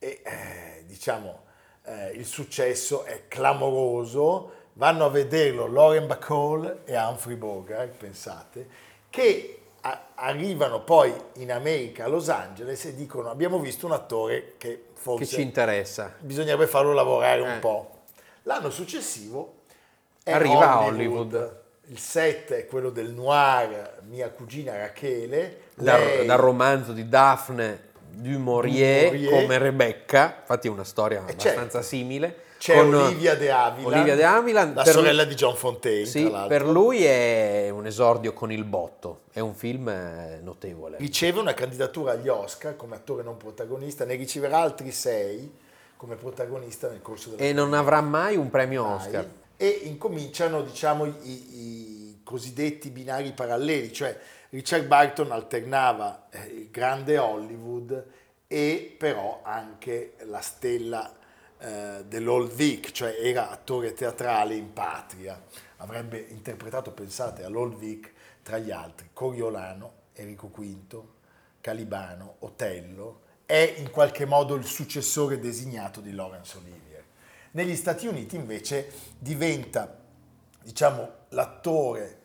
E 0.00 0.22
eh, 0.24 0.84
diciamo 0.86 1.45
eh, 1.86 2.10
il 2.14 2.26
successo 2.26 3.04
è 3.04 3.22
clamoroso, 3.28 4.52
vanno 4.74 5.04
a 5.04 5.08
vederlo 5.08 5.66
Lauren 5.66 6.06
Bacall 6.06 6.80
e 6.84 6.96
Humphrey 6.96 7.36
Bogart, 7.36 7.96
pensate, 7.96 8.68
che 9.08 9.60
a- 9.82 10.06
arrivano 10.14 10.82
poi 10.82 11.14
in 11.34 11.52
America, 11.52 12.04
a 12.04 12.08
Los 12.08 12.28
Angeles, 12.28 12.84
e 12.86 12.94
dicono 12.94 13.30
abbiamo 13.30 13.58
visto 13.60 13.86
un 13.86 13.92
attore 13.92 14.54
che 14.56 14.86
forse 14.94 15.24
che 15.24 15.30
ci 15.30 15.40
interessa. 15.42 16.14
Bisognerebbe 16.18 16.66
farlo 16.66 16.92
lavorare 16.92 17.40
un 17.40 17.50
eh. 17.50 17.58
po'. 17.58 17.90
L'anno 18.42 18.70
successivo 18.70 19.54
arriva 20.24 20.70
a 20.70 20.84
Hollywood. 20.84 21.64
Il 21.88 21.98
set 21.98 22.52
è 22.52 22.66
quello 22.66 22.90
del 22.90 23.12
noir, 23.12 24.00
mia 24.08 24.28
cugina 24.30 24.76
Rachele. 24.76 25.60
Dal, 25.74 26.00
Lei... 26.00 26.26
dal 26.26 26.38
romanzo 26.38 26.92
di 26.92 27.08
Daphne 27.08 27.94
du 28.16 28.38
Maurier, 28.38 29.10
du 29.10 29.18
Maurier. 29.18 29.30
come 29.42 29.58
Rebecca, 29.58 30.36
infatti 30.40 30.68
è 30.68 30.70
una 30.70 30.84
storia 30.84 31.18
E 31.26 31.32
abbastanza 31.32 31.82
simile. 31.82 32.44
C'è 32.58 32.74
con 32.74 32.94
Olivia 32.94 33.34
de 33.34 33.50
Havilland, 33.50 33.94
Olivia 33.94 34.14
de 34.14 34.24
Havilland, 34.24 34.74
la 34.74 34.84
sorella 34.84 35.22
lui- 35.22 35.30
di 35.30 35.36
John 35.36 35.54
Fontaine. 35.54 36.06
Sì, 36.06 36.32
per 36.48 36.64
lui 36.64 37.04
è 37.04 37.68
un 37.70 37.86
esordio 37.86 38.32
con 38.32 38.50
il 38.50 38.64
botto, 38.64 39.20
è 39.30 39.40
un 39.40 39.54
film 39.54 39.88
eh, 39.88 40.40
notevole. 40.42 40.96
Riceve 40.98 41.38
una 41.40 41.52
candidatura 41.52 42.12
agli 42.12 42.28
Oscar 42.28 42.74
come 42.74 42.96
attore 42.96 43.22
non 43.22 43.36
protagonista, 43.36 44.06
ne 44.06 44.14
riceverà 44.14 44.58
altri 44.58 44.90
sei 44.90 45.52
come 45.98 46.16
protagonista 46.16 46.88
nel 46.88 47.02
corso 47.02 47.30
della 47.30 47.42
E 47.42 47.52
non 47.52 47.74
avrà 47.74 48.00
mai 48.00 48.36
un 48.36 48.48
premio 48.48 48.84
Mai. 48.84 48.94
Oscar. 48.96 49.26
E 49.58 49.80
incominciano, 49.84 50.62
diciamo, 50.62 51.04
i, 51.04 51.12
i 51.30 52.20
cosiddetti 52.24 52.88
binari 52.90 53.32
paralleli, 53.32 53.92
cioè 53.92 54.18
Richard 54.56 54.86
Barton 54.86 55.32
alternava 55.32 56.28
eh, 56.30 56.46
il 56.46 56.70
grande 56.70 57.18
Hollywood 57.18 58.06
e 58.46 58.96
però 58.96 59.42
anche 59.44 60.14
la 60.20 60.40
stella 60.40 61.14
eh, 61.58 62.04
dell'Old 62.06 62.52
Vic, 62.52 62.90
cioè 62.90 63.18
era 63.20 63.50
attore 63.50 63.92
teatrale 63.92 64.54
in 64.54 64.72
patria. 64.72 65.38
Avrebbe 65.76 66.24
interpretato, 66.30 66.92
pensate, 66.92 67.44
all'Old 67.44 67.76
Vic 67.76 68.10
tra 68.42 68.56
gli 68.56 68.70
altri 68.70 69.10
Coriolano, 69.12 69.92
Enrico 70.14 70.48
V, 70.48 71.02
Calibano, 71.60 72.36
Otello, 72.38 73.24
è 73.44 73.74
in 73.76 73.90
qualche 73.90 74.24
modo 74.24 74.54
il 74.54 74.64
successore 74.64 75.38
designato 75.38 76.00
di 76.00 76.14
Laurence 76.14 76.56
Olivier. 76.56 77.04
Negli 77.50 77.76
Stati 77.76 78.06
Uniti 78.06 78.36
invece 78.36 78.90
diventa, 79.18 80.00
diciamo, 80.62 81.10
l'attore 81.28 82.24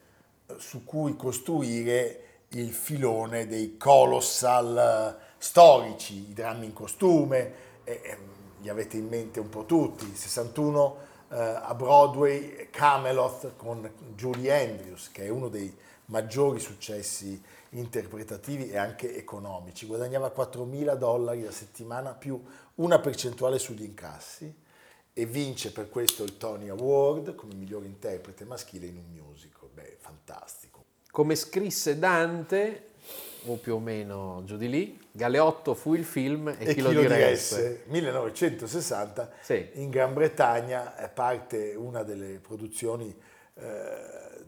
su 0.60 0.84
cui 0.84 1.16
costruire 1.16 2.26
il 2.50 2.72
filone 2.74 3.48
dei 3.48 3.78
colossal 3.78 5.18
eh, 5.18 5.34
storici, 5.38 6.30
i 6.30 6.34
drammi 6.34 6.66
in 6.66 6.74
costume, 6.74 7.54
e, 7.84 8.02
e, 8.04 8.18
li 8.62 8.70
avete 8.70 8.98
in 8.98 9.08
mente 9.08 9.40
un 9.40 9.50
po' 9.50 9.66
tutti, 9.66 10.16
61 10.16 10.98
eh, 11.30 11.36
a 11.36 11.74
Broadway, 11.74 12.68
Camelot 12.70 13.56
con 13.56 13.90
Julie 14.16 14.70
Andrews, 14.70 15.12
che 15.12 15.26
è 15.26 15.30
uno 15.30 15.48
dei 15.48 15.74
maggiori 16.06 16.60
successi 16.60 17.42
interpretativi 17.72 18.70
e 18.70 18.78
anche 18.78 19.16
economici, 19.16 19.86
guadagnava 19.86 20.34
4.000 20.36 20.96
dollari 20.96 21.46
a 21.46 21.52
settimana 21.52 22.14
più 22.14 22.42
una 22.76 23.00
percentuale 23.00 23.60
sugli 23.60 23.84
incassi 23.84 24.54
e 25.14 25.26
vince 25.26 25.72
per 25.72 25.90
questo 25.90 26.24
il 26.24 26.38
Tony 26.38 26.70
Award 26.70 27.36
come 27.36 27.54
miglior 27.54 27.86
interprete 27.86 28.46
maschile 28.46 28.88
in 28.88 28.98
un 28.98 29.06
musical. 29.12 29.61
Beh, 29.74 29.98
fantastico. 30.00 30.86
Come 31.12 31.36
scrisse 31.36 31.98
Dante, 32.00 32.86
o 33.46 33.56
più 33.56 33.76
o 33.76 33.80
meno 33.80 34.42
giù 34.46 34.56
di 34.58 34.70
lì, 34.70 35.00
Galeotto 35.12 35.74
fu 35.74 35.94
il 35.96 36.06
film 36.06 36.48
e, 36.50 36.56
E 36.60 36.74
chi, 36.74 36.82
lo 36.82 36.92
diresse. 36.92 37.84
1960, 37.88 39.32
Sì. 39.42 39.70
in 39.74 39.90
Gran 39.90 40.14
Bretagna 40.14 40.94
parte 41.14 41.74
una 41.76 42.04
delle 42.04 42.40
produzioni 42.40 43.14
eh, 43.56 44.44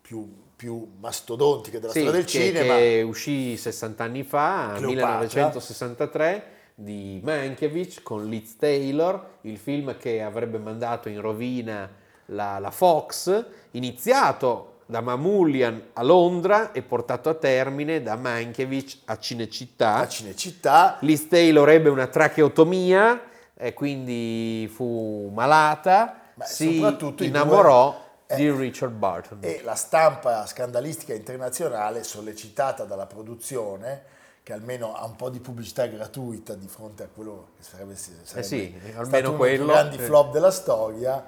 più, 0.00 0.44
più 0.56 0.94
mastodontiche 0.98 1.78
della 1.78 1.92
Sì, 1.92 2.00
storia 2.00 2.20
del 2.20 2.28
che, 2.30 2.38
cinema. 2.40 2.76
che 2.76 3.02
uscì 3.06 3.56
60 3.56 4.02
anni 4.04 4.22
fa, 4.24 4.72
Cleopatra. 4.76 5.18
1963, 5.18 6.44
di 6.74 7.20
Mankiewicz 7.22 8.02
con 8.02 8.26
Liz 8.28 8.56
Taylor, 8.56 9.38
il 9.42 9.56
film 9.56 9.96
che 9.96 10.20
avrebbe 10.22 10.58
mandato 10.58 11.08
in 11.08 11.20
rovina 11.20 11.88
la, 12.26 12.58
la 12.58 12.70
Fox, 12.70 13.44
iniziato 13.72 14.72
da 14.86 15.00
Mamoulian 15.00 15.88
a 15.94 16.02
Londra 16.02 16.70
e 16.72 16.82
portato 16.82 17.28
a 17.28 17.34
termine 17.34 18.02
da 18.02 18.14
Mankiewicz 18.16 18.98
a 19.06 19.18
Cinecittà. 19.18 19.94
a 19.96 20.08
Cinecittà, 20.08 20.96
Liz 21.00 21.26
Taylor 21.28 21.68
ebbe 21.70 21.88
una 21.88 22.06
tracheotomia 22.06 23.20
e 23.56 23.74
quindi 23.74 24.70
fu 24.72 25.30
malata, 25.34 26.20
Beh, 26.34 26.44
si 26.44 26.78
innamorò 27.18 27.90
due- 28.26 28.36
di 28.36 28.46
eh, 28.46 28.54
Richard 28.56 28.92
Barton. 28.92 29.38
e 29.40 29.60
la 29.64 29.74
stampa 29.74 30.46
scandalistica 30.46 31.14
internazionale, 31.14 32.02
sollecitata 32.04 32.84
dalla 32.84 33.06
produzione, 33.06 34.02
che 34.42 34.52
almeno 34.52 34.94
ha 34.94 35.04
un 35.04 35.16
po' 35.16 35.30
di 35.30 35.40
pubblicità 35.40 35.86
gratuita 35.86 36.54
di 36.54 36.68
fronte 36.68 37.02
a 37.04 37.08
quello 37.12 37.48
che 37.56 37.62
sarebbe, 37.64 37.96
sarebbe 37.96 38.38
Eh 38.38 38.42
sì, 38.44 38.74
stato 39.04 39.28
uno 39.28 39.36
quello, 39.36 39.64
dei 39.66 39.74
grandi 39.74 39.96
sì. 39.98 40.02
flop 40.04 40.32
della 40.32 40.50
storia, 40.52 41.24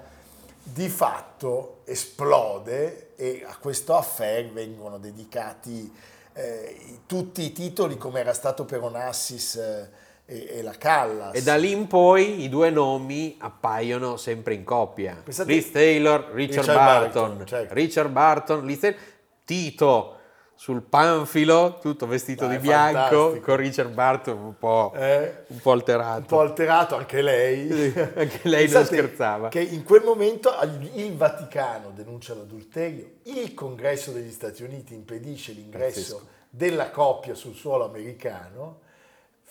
di 0.61 0.89
fatto 0.89 1.81
esplode 1.85 3.11
e 3.15 3.43
a 3.47 3.57
questo 3.57 3.95
affair 3.95 4.51
vengono 4.51 4.97
dedicati 4.97 5.91
eh, 6.33 6.99
tutti 7.05 7.41
i 7.43 7.51
titoli 7.51 7.97
come 7.97 8.19
era 8.19 8.33
stato 8.33 8.65
per 8.65 8.83
Onassis 8.83 9.55
eh, 9.55 9.89
e, 10.25 10.47
e 10.57 10.61
la 10.61 10.73
Callas. 10.77 11.35
E 11.35 11.41
da 11.41 11.55
lì 11.55 11.71
in 11.71 11.87
poi 11.87 12.43
i 12.43 12.49
due 12.49 12.69
nomi 12.69 13.35
appaiono 13.39 14.15
sempre 14.15 14.53
in 14.53 14.63
coppia. 14.63 15.19
Pensate- 15.23 15.51
Liz 15.51 15.71
Taylor, 15.71 16.29
Richard, 16.31 16.67
Richard 16.67 16.77
Barton. 16.77 17.27
Barton, 17.29 17.47
certo. 17.47 17.73
Richard 17.73 18.11
Barton, 18.11 18.65
Liz 18.65 18.79
Taylor, 18.79 18.99
Tito 19.43 20.18
sul 20.61 20.81
panfilo, 20.81 21.77
tutto 21.79 22.05
vestito 22.05 22.45
Dai, 22.45 22.57
di 22.57 22.61
bianco, 22.63 22.97
fantastico. 22.99 23.45
con 23.45 23.55
Richard 23.55 23.93
Barton 23.93 24.37
un 24.39 24.57
po', 24.57 24.91
Eh, 24.93 25.43
un 25.47 25.59
po' 25.61 25.71
alterato. 25.71 26.19
un 26.19 26.25
po' 26.25 26.39
alterato 26.41 26.95
anche 26.97 27.21
lei. 27.21 27.69
Anche 27.95 28.41
lei 28.43 28.65
non 28.67 28.73
Pensate 28.73 28.85
scherzava. 28.85 29.47
Che 29.47 29.61
in 29.61 29.83
quel 29.85 30.03
momento 30.03 30.51
il 30.95 31.15
Vaticano 31.15 31.91
denuncia 31.95 32.33
l'adulterio, 32.35 33.09
il 33.23 33.53
Congresso 33.53 34.11
degli 34.11 34.31
Stati 34.31 34.61
Uniti 34.63 34.93
impedisce 34.93 35.53
l'ingresso 35.53 36.15
Pazzesco. 36.17 36.27
della 36.49 36.89
coppia 36.91 37.35
sul 37.35 37.55
suolo 37.55 37.85
americano, 37.85 38.81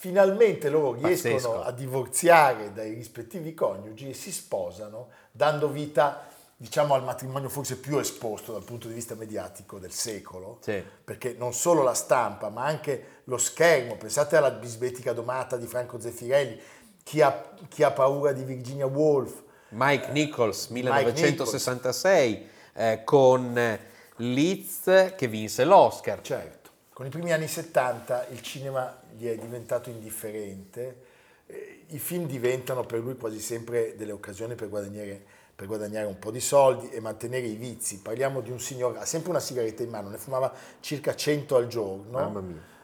Finalmente 0.00 0.68
loro 0.68 0.92
riescono 0.92 1.32
Pazzesco. 1.34 1.62
a 1.62 1.72
divorziare 1.72 2.72
dai 2.72 2.92
rispettivi 2.94 3.52
coniugi 3.52 4.10
e 4.10 4.14
si 4.14 4.30
sposano, 4.30 5.08
dando 5.32 5.68
vita, 5.70 6.28
diciamo, 6.60 6.94
al 6.94 7.04
matrimonio 7.04 7.48
forse 7.48 7.76
più 7.76 7.98
esposto 7.98 8.52
dal 8.52 8.64
punto 8.64 8.88
di 8.88 8.94
vista 8.94 9.14
mediatico 9.14 9.78
del 9.78 9.92
secolo. 9.92 10.58
Sì. 10.60 10.82
Perché 11.04 11.36
non 11.38 11.54
solo 11.54 11.82
la 11.82 11.94
stampa, 11.94 12.48
ma 12.48 12.64
anche 12.64 13.20
lo 13.24 13.38
schermo, 13.38 13.96
pensate 13.96 14.36
alla 14.36 14.50
bisbetica 14.50 15.12
domata 15.12 15.56
di 15.56 15.66
Franco 15.66 16.00
Zeffirelli, 16.00 16.60
chi 17.04 17.22
ha, 17.22 17.54
chi 17.68 17.84
ha 17.84 17.92
paura 17.92 18.32
di 18.32 18.42
Virginia 18.42 18.86
Woolf, 18.86 19.44
Mike 19.70 20.10
Nichols, 20.10 20.68
Mike 20.68 20.90
1966, 20.90 22.48
eh, 22.74 23.02
con 23.04 23.56
eh, 23.56 23.80
Leeds 24.16 25.14
che 25.16 25.28
vinse 25.28 25.64
l'Oscar. 25.64 26.20
Certo, 26.22 26.70
con 26.92 27.06
i 27.06 27.10
primi 27.10 27.32
anni 27.32 27.46
70 27.46 28.26
il 28.30 28.42
cinema 28.42 29.00
gli 29.16 29.26
è 29.26 29.36
diventato 29.36 29.90
indifferente, 29.90 31.04
eh, 31.46 31.84
i 31.88 31.98
film 31.98 32.26
diventano 32.26 32.84
per 32.84 32.98
lui 32.98 33.16
quasi 33.16 33.40
sempre 33.40 33.94
delle 33.96 34.12
occasioni 34.12 34.54
per 34.54 34.68
guadagnare, 34.68 35.24
per 35.58 35.66
guadagnare 35.66 36.06
un 36.06 36.20
po' 36.20 36.30
di 36.30 36.38
soldi 36.38 36.88
e 36.90 37.00
mantenere 37.00 37.48
i 37.48 37.56
vizi. 37.56 37.98
Parliamo 37.98 38.40
di 38.42 38.52
un 38.52 38.60
signore, 38.60 39.00
ha 39.00 39.04
sempre 39.04 39.30
una 39.30 39.40
sigaretta 39.40 39.82
in 39.82 39.90
mano, 39.90 40.08
ne 40.08 40.16
fumava 40.16 40.52
circa 40.78 41.16
100 41.16 41.56
al 41.56 41.66
giorno. 41.66 42.16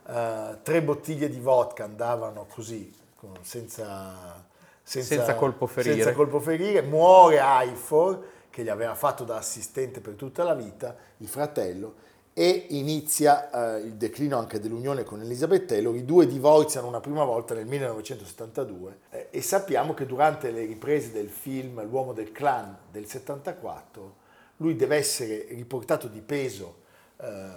Eh, 0.09 0.59
tre 0.61 0.83
bottiglie 0.83 1.29
di 1.29 1.39
vodka 1.39 1.85
andavano 1.85 2.47
così, 2.53 2.93
con- 3.15 3.39
senza, 3.43 4.45
Senza 4.83 5.37
colpo 5.37 5.69
ferire. 5.69 5.95
senza 5.95 6.13
colpo 6.15 6.41
ferire. 6.41 6.83
Muore 6.83 7.39
Ifor, 7.41 8.25
che 8.51 8.65
gli 8.65 8.69
aveva 8.69 8.97
fatto 8.97 9.23
da 9.23 9.37
assistente 9.37 10.01
per 10.01 10.15
tutta 10.15 10.43
la 10.43 10.55
vita, 10.55 10.97
il 11.19 11.29
fratello, 11.29 11.95
e 12.37 12.66
inizia 12.70 13.77
eh, 13.77 13.81
il 13.83 13.94
declino 13.94 14.37
anche 14.37 14.59
dell'unione 14.59 15.05
con 15.05 15.20
Elizabeth 15.20 15.66
Taylor. 15.66 15.94
I 15.94 16.05
due 16.05 16.27
divorziano 16.27 16.88
una 16.88 16.99
prima 16.99 17.23
volta 17.23 17.55
nel 17.55 17.66
1972 17.66 18.99
eh, 19.11 19.29
e 19.31 19.40
sappiamo 19.40 19.94
che 19.94 20.05
durante 20.05 20.51
le 20.51 20.64
riprese 20.64 21.12
del 21.12 21.29
film 21.29 21.81
L'uomo 21.88 22.12
del 22.12 22.33
clan 22.33 22.77
del 22.90 23.07
74 23.07 24.23
lui 24.57 24.75
deve 24.75 24.97
essere 24.97 25.47
riportato 25.51 26.09
di 26.09 26.20
peso 26.20 26.83
eh, 27.18 27.51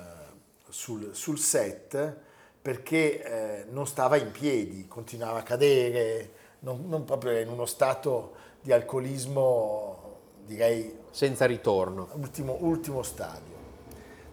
sul, 0.70 1.10
sul 1.14 1.40
set 1.40 2.16
perché 2.62 3.24
eh, 3.24 3.66
non 3.70 3.88
stava 3.88 4.18
in 4.18 4.30
piedi, 4.30 4.88
continuava 4.88 5.40
a 5.40 5.44
cadere, 5.44 6.32
non, 6.60 6.84
non 6.88 7.04
proprio 7.04 7.32
era 7.32 7.40
in 7.40 7.50
uno 7.50 7.66
stato 7.66 8.34
di 8.62 8.72
alcolismo, 8.72 10.16
direi, 10.46 10.94
Senza 11.10 11.46
ritorno. 11.46 12.10
ultimo, 12.16 12.58
ultimo 12.60 13.04
stadio. 13.04 13.57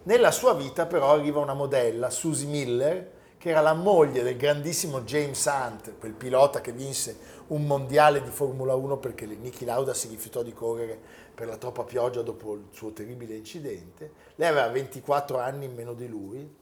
Nella 0.07 0.33
sua 0.33 0.53
vita 0.53 0.85
però 0.85 1.13
arriva 1.13 1.41
una 1.41 1.55
modella, 1.55 2.11
Susie 2.11 2.47
Miller, 2.47 3.11
che 3.39 3.49
era 3.49 3.63
la 3.63 3.73
moglie 3.73 4.23
del 4.23 4.37
grandissimo 4.37 5.01
James 5.01 5.43
Hunt, 5.47 5.95
quel 5.99 6.13
pilota 6.13 6.61
che 6.61 6.73
vinse 6.73 7.17
un 7.47 7.65
mondiale 7.65 8.23
di 8.23 8.29
Formula 8.29 8.75
1 8.75 8.99
perché 8.99 9.25
Niki 9.25 9.65
Lauda 9.65 9.95
si 9.95 10.09
rifiutò 10.09 10.43
di 10.43 10.53
correre 10.53 11.01
per 11.35 11.47
la 11.47 11.57
troppa 11.57 11.85
pioggia 11.85 12.21
dopo 12.21 12.53
il 12.53 12.65
suo 12.73 12.93
terribile 12.93 13.35
incidente. 13.35 14.13
Lei 14.35 14.49
aveva 14.49 14.69
24 14.69 15.39
anni 15.39 15.65
in 15.65 15.75
meno 15.75 15.95
di 15.95 16.07
lui 16.07 16.55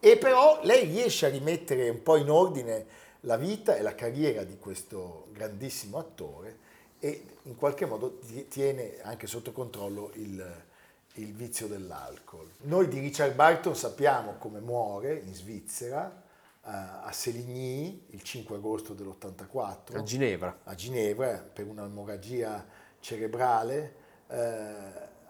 e 0.00 0.16
però 0.16 0.58
lei 0.64 0.86
riesce 0.86 1.26
a 1.26 1.28
rimettere 1.28 1.88
un 1.90 2.02
po' 2.02 2.16
in 2.16 2.28
ordine 2.28 2.86
la 3.20 3.36
vita 3.36 3.76
e 3.76 3.82
la 3.82 3.94
carriera 3.94 4.42
di 4.42 4.58
questo 4.58 5.26
grandissimo 5.30 5.96
attore 5.96 6.58
e 6.98 7.24
in 7.44 7.54
qualche 7.54 7.86
modo 7.86 8.18
ti- 8.18 8.48
tiene 8.48 8.98
anche 9.02 9.28
sotto 9.28 9.52
controllo 9.52 10.10
il, 10.14 10.68
il 11.14 11.32
vizio 11.34 11.66
dell'alcol. 11.66 12.48
Noi 12.62 12.88
di 12.88 12.98
Richard 13.00 13.34
Barton 13.34 13.74
sappiamo 13.76 14.34
come 14.38 14.60
muore 14.60 15.14
in 15.14 15.34
Svizzera, 15.34 16.08
eh, 16.64 16.68
a 16.70 17.10
Seligny, 17.12 18.04
il 18.10 18.22
5 18.22 18.56
agosto 18.56 18.94
dell'84 18.94 19.96
A 19.96 20.02
Ginevra. 20.02 20.58
a 20.64 20.74
Ginevra 20.74 21.36
per 21.52 21.66
un'emorragia 21.66 22.64
cerebrale, 23.00 23.94
eh, 24.28 24.74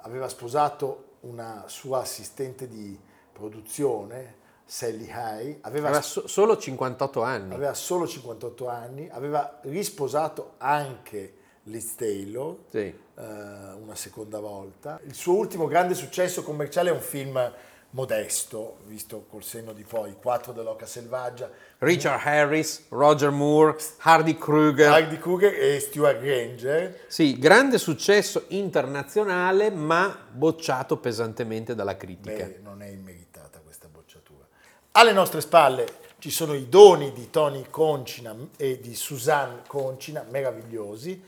aveva 0.02 0.28
sposato 0.28 1.16
una 1.20 1.64
sua 1.66 2.00
assistente 2.00 2.68
di 2.68 2.98
produzione, 3.32 4.36
Sally 4.64 5.06
High, 5.08 5.58
aveva, 5.62 5.88
Aveva 5.88 6.02
so- 6.02 6.28
solo 6.28 6.56
58 6.56 7.22
anni. 7.22 7.54
aveva 7.54 7.74
solo 7.74 8.06
58 8.06 8.68
anni, 8.68 9.08
aveva 9.10 9.58
risposato 9.62 10.54
anche 10.58 11.34
Liz 11.64 11.94
Taylor 11.94 12.56
Sì. 12.70 12.78
eh, 12.78 12.94
una 13.16 13.94
seconda 13.94 14.40
volta. 14.40 15.00
Il 15.04 15.14
suo 15.14 15.34
ultimo 15.34 15.66
grande 15.66 15.94
successo 15.94 16.42
commerciale 16.42 16.90
è 16.90 16.92
un 16.92 17.00
film 17.00 17.52
modesto, 17.92 18.78
visto 18.86 19.26
col 19.28 19.42
senno 19.42 19.72
di 19.72 19.82
poi, 19.82 20.14
Quattro 20.14 20.52
dell'Oca 20.52 20.86
Selvaggia, 20.86 21.50
Richard 21.78 22.24
Harris, 22.24 22.86
Roger 22.90 23.30
Moore, 23.30 23.76
Hardy 23.98 24.36
Kruger. 24.38 24.92
Hardy 24.92 25.18
Kruger 25.18 25.52
e 25.52 25.80
Stuart 25.80 26.20
Granger. 26.20 27.00
Sì, 27.08 27.38
grande 27.38 27.78
successo 27.78 28.44
internazionale, 28.48 29.70
ma 29.70 30.16
bocciato 30.30 30.98
pesantemente 30.98 31.74
dalla 31.74 31.96
critica. 31.96 32.44
Beh, 32.44 32.60
non 32.62 32.80
è 32.80 32.88
immeritata 32.88 33.58
questa 33.58 33.88
bocciatura. 33.88 34.46
Alle 34.92 35.12
nostre 35.12 35.40
spalle 35.40 35.86
ci 36.18 36.30
sono 36.30 36.54
i 36.54 36.68
doni 36.68 37.12
di 37.12 37.28
Tony 37.30 37.66
Concina 37.70 38.36
e 38.56 38.78
di 38.78 38.94
Suzanne 38.94 39.62
Concina, 39.66 40.24
meravigliosi, 40.30 41.20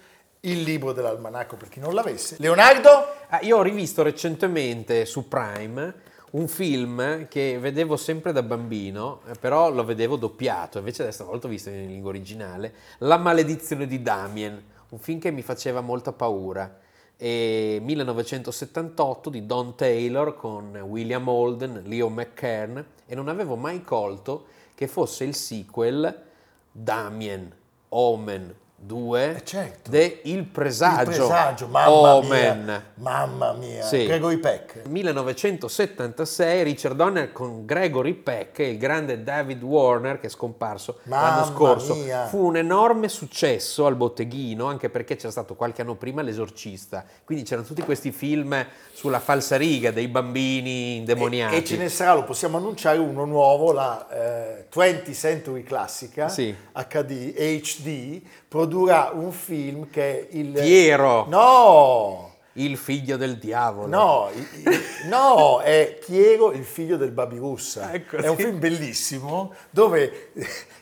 il 0.45 0.63
libro 0.63 0.93
dell'almanacco 0.93 1.57
per 1.57 1.69
chi 1.69 1.81
non 1.81 1.95
l'avesse. 1.95 2.37
Leonardo, 2.39 3.21
Ah, 3.35 3.41
io 3.41 3.57
ho 3.57 3.63
rivisto 3.63 4.03
recentemente 4.03 5.07
su 5.07 5.27
Prime 5.27 5.95
un 6.33 6.49
film 6.49 7.29
che 7.29 7.59
vedevo 7.59 7.97
sempre 7.97 8.31
da 8.31 8.43
bambino, 8.43 9.21
eh, 9.27 9.35
però 9.41 9.71
lo 9.71 9.87
vedevo 9.87 10.17
doppiato, 10.17 10.77
invece 10.77 11.01
adesso 11.01 11.25
volta 11.25 11.47
ho 11.47 11.51
visto 11.51 11.71
in 11.71 11.87
lingua 11.87 12.11
originale, 12.11 12.75
La 12.99 13.17
maledizione 13.17 13.87
di 13.87 14.03
Damien, 14.03 14.63
un 14.91 14.99
film 14.99 15.19
che 15.19 15.31
mi 15.31 15.41
faceva 15.41 15.81
molta 15.81 16.13
paura. 16.13 16.79
E 17.17 17.79
1978 17.81 19.31
di 19.31 19.47
Don 19.47 19.77
Taylor 19.77 20.37
con 20.37 20.77
William 20.77 21.27
Holden, 21.27 21.85
Leo 21.87 22.11
McKern 22.11 22.85
e 23.07 23.15
non 23.15 23.29
avevo 23.29 23.57
mai 23.57 23.83
colto 23.83 24.45
che 24.75 24.89
fosse 24.89 25.25
il 25.25 25.35
sequel 25.35 26.23
Damien, 26.71 27.51
Omen 27.89 28.55
2 28.85 29.37
Eh, 29.37 29.45
certo. 29.45 29.91
de 29.91 30.21
Il 30.25 30.45
presagio, 30.45 31.11
il 31.11 31.17
presagio, 31.17 31.67
mamma 31.69 32.15
Omen. 32.17 32.65
mia, 32.65 32.85
mamma 32.95 33.53
mia, 33.53 33.83
Sì. 33.85 34.05
Gregory 34.07 34.39
Peck. 34.39 34.83
1976 34.89 36.63
Richard 36.65 36.97
Donner 36.97 37.33
con 37.33 37.65
Gregory 37.65 38.15
Peck 38.15 38.59
e 38.59 38.71
il 38.71 38.79
grande 38.79 39.23
David 39.23 39.63
Warner 39.63 40.19
che 40.19 40.27
è 40.27 40.31
scomparso 40.31 40.99
Mamma 41.05 41.37
l'anno 41.41 41.45
scorso. 41.55 41.95
mia. 41.95 42.27
Fu 42.27 42.45
un 42.45 42.57
enorme 42.57 43.09
successo 43.09 43.87
al 43.87 43.95
botteghino 43.95 44.67
anche 44.67 44.91
perché 44.91 45.15
c'era 45.17 45.31
stato 45.31 45.55
qualche 45.55 45.83
anno 45.83 45.95
prima 45.95 46.23
L'esorcista. 46.23 47.05
Quindi 47.25 47.45
c'erano 47.45 47.67
tutti 47.67 47.83
questi 47.83 48.11
film 48.13 48.67
sulla 48.93 49.21
falsariga 49.21 49.91
dei 49.91 50.09
bambini 50.09 50.97
indemoniati. 50.97 51.55
E, 51.55 51.59
e 51.59 51.65
ce 51.65 51.77
ne 51.77 51.89
sarà, 51.89 52.15
lo 52.15 52.25
possiamo 52.25 52.57
annunciare, 52.59 52.99
uno 52.99 53.25
nuovo, 53.25 53.73
la 53.73 54.09
eh, 54.11 54.67
20th 54.73 55.13
Century 55.15 55.63
Classica 55.63 56.29
Sì. 56.29 56.55
HD, 56.73 57.33
HD, 57.61 58.23
produrrà 58.73 59.11
un 59.13 59.33
film 59.33 59.91
che 59.91 60.21
è 60.21 60.27
il... 60.37 60.53
Piero, 60.53 61.27
No! 61.29 62.31
il 62.57 62.77
figlio 62.77 63.17
del 63.17 63.39
diavolo. 63.39 63.87
No, 63.89 64.31
no, 65.09 65.61
è 65.61 65.99
Piero, 66.05 66.53
il 66.53 66.65
figlio 66.65 66.99
del 66.99 67.11
Babirussa. 67.11 67.95
Ecco, 67.95 68.19
è 68.19 68.29
un 68.29 68.37
film 68.37 68.59
bellissimo 68.59 69.55
dove 69.71 70.33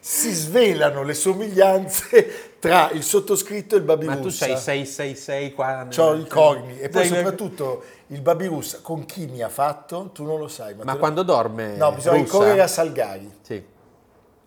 si 0.01 0.33
svelano 0.33 1.05
le 1.05 1.15
somiglianze 1.15 2.55
tra 2.59 2.91
il 2.91 3.05
sottoscritto 3.05 3.77
e 3.77 3.79
il 3.79 3.85
Babirussa. 3.85 4.17
Ma 4.17 4.21
tu 4.21 4.31
sei 4.31 4.57
666 4.57 5.53
qua. 5.53 5.87
C'ho 5.95 6.15
i 6.17 6.27
corni 6.27 6.81
e 6.81 6.89
poi 6.89 7.09
Dai, 7.09 7.17
soprattutto 7.19 7.85
il 8.09 8.21
Babirussa 8.21 8.81
con 8.83 9.05
chi 9.07 9.27
mi 9.27 9.41
ha 9.41 9.49
fatto? 9.49 10.11
Tu 10.13 10.25
non 10.25 10.41
lo 10.41 10.49
sai. 10.49 10.75
Ma, 10.75 10.79
Ma 10.83 10.85
te 10.87 10.93
lo- 10.95 10.99
quando 10.99 11.23
dorme? 11.23 11.77
No, 11.77 11.93
bisogna 11.93 12.19
russa? 12.19 12.33
ricorrere 12.33 12.63
a 12.63 12.67
Salgari. 12.67 13.31
Sì. 13.43 13.63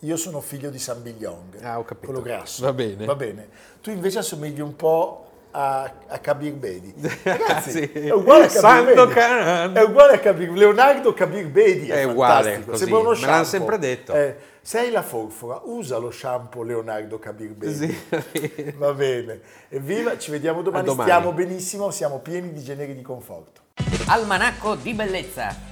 Io 0.04 0.18
sono 0.18 0.42
figlio 0.42 0.70
di 0.70 0.80
San 0.80 1.02
Bigliong, 1.02 1.62
Ah, 1.64 1.80
ho 1.80 1.84
capito. 1.86 2.08
quello 2.08 2.22
grasso. 2.22 2.64
Va 2.66 2.74
bene. 2.74 3.06
Va 3.06 3.16
bene. 3.16 3.48
Tu 3.82 3.90
invece 3.90 4.20
assomigli 4.20 4.60
un 4.60 4.76
po' 4.76 5.26
a, 5.52 5.90
a 6.08 6.20
Kabir 6.20 6.54
Bedi. 6.54 6.94
Ragazzi, 7.24 7.72
Sì. 7.72 7.82
è 7.92 8.12
uguale 8.12 8.46
a 8.46 8.48
Kabir 8.50 8.94
Bedi. 8.96 9.14
Canan. 9.14 9.76
È 9.78 9.82
uguale 9.84 10.14
a 10.16 10.20
Kabir 10.20 10.52
Leonardo 10.52 11.14
Kabir 11.14 11.48
Bedi 11.48 11.88
è, 11.90 12.00
È 12.00 12.04
uguale, 12.04 12.34
fantastico. 12.44 12.72
così. 12.72 12.84
Sembra 12.84 13.00
uno 13.00 13.10
Me 13.12 13.26
l'hanno 13.26 13.44
sempre 13.46 13.78
detto. 13.80 14.14
Eh, 14.14 14.36
sei 14.62 14.92
la 14.92 15.02
forfora, 15.04 15.62
usa 15.64 15.98
lo 15.98 16.12
shampoo 16.12 16.64
Leonardo 16.64 17.18
Kabir 17.20 17.52
Bedi. 17.54 17.74
Sì. 17.74 18.74
Va 18.78 18.92
bene. 18.94 19.40
Evviva, 19.70 20.18
ci 20.18 20.32
vediamo 20.32 20.62
domani. 20.62 20.86
Domani. 20.86 21.10
Stiamo 21.10 21.32
benissimo, 21.32 21.92
siamo 21.92 22.20
pieni 22.20 22.52
di 22.52 22.62
generi 22.62 22.94
di 22.94 23.02
conforto. 23.02 23.62
Almanacco 24.08 24.76
di 24.76 24.94
bellezza. 24.94 25.72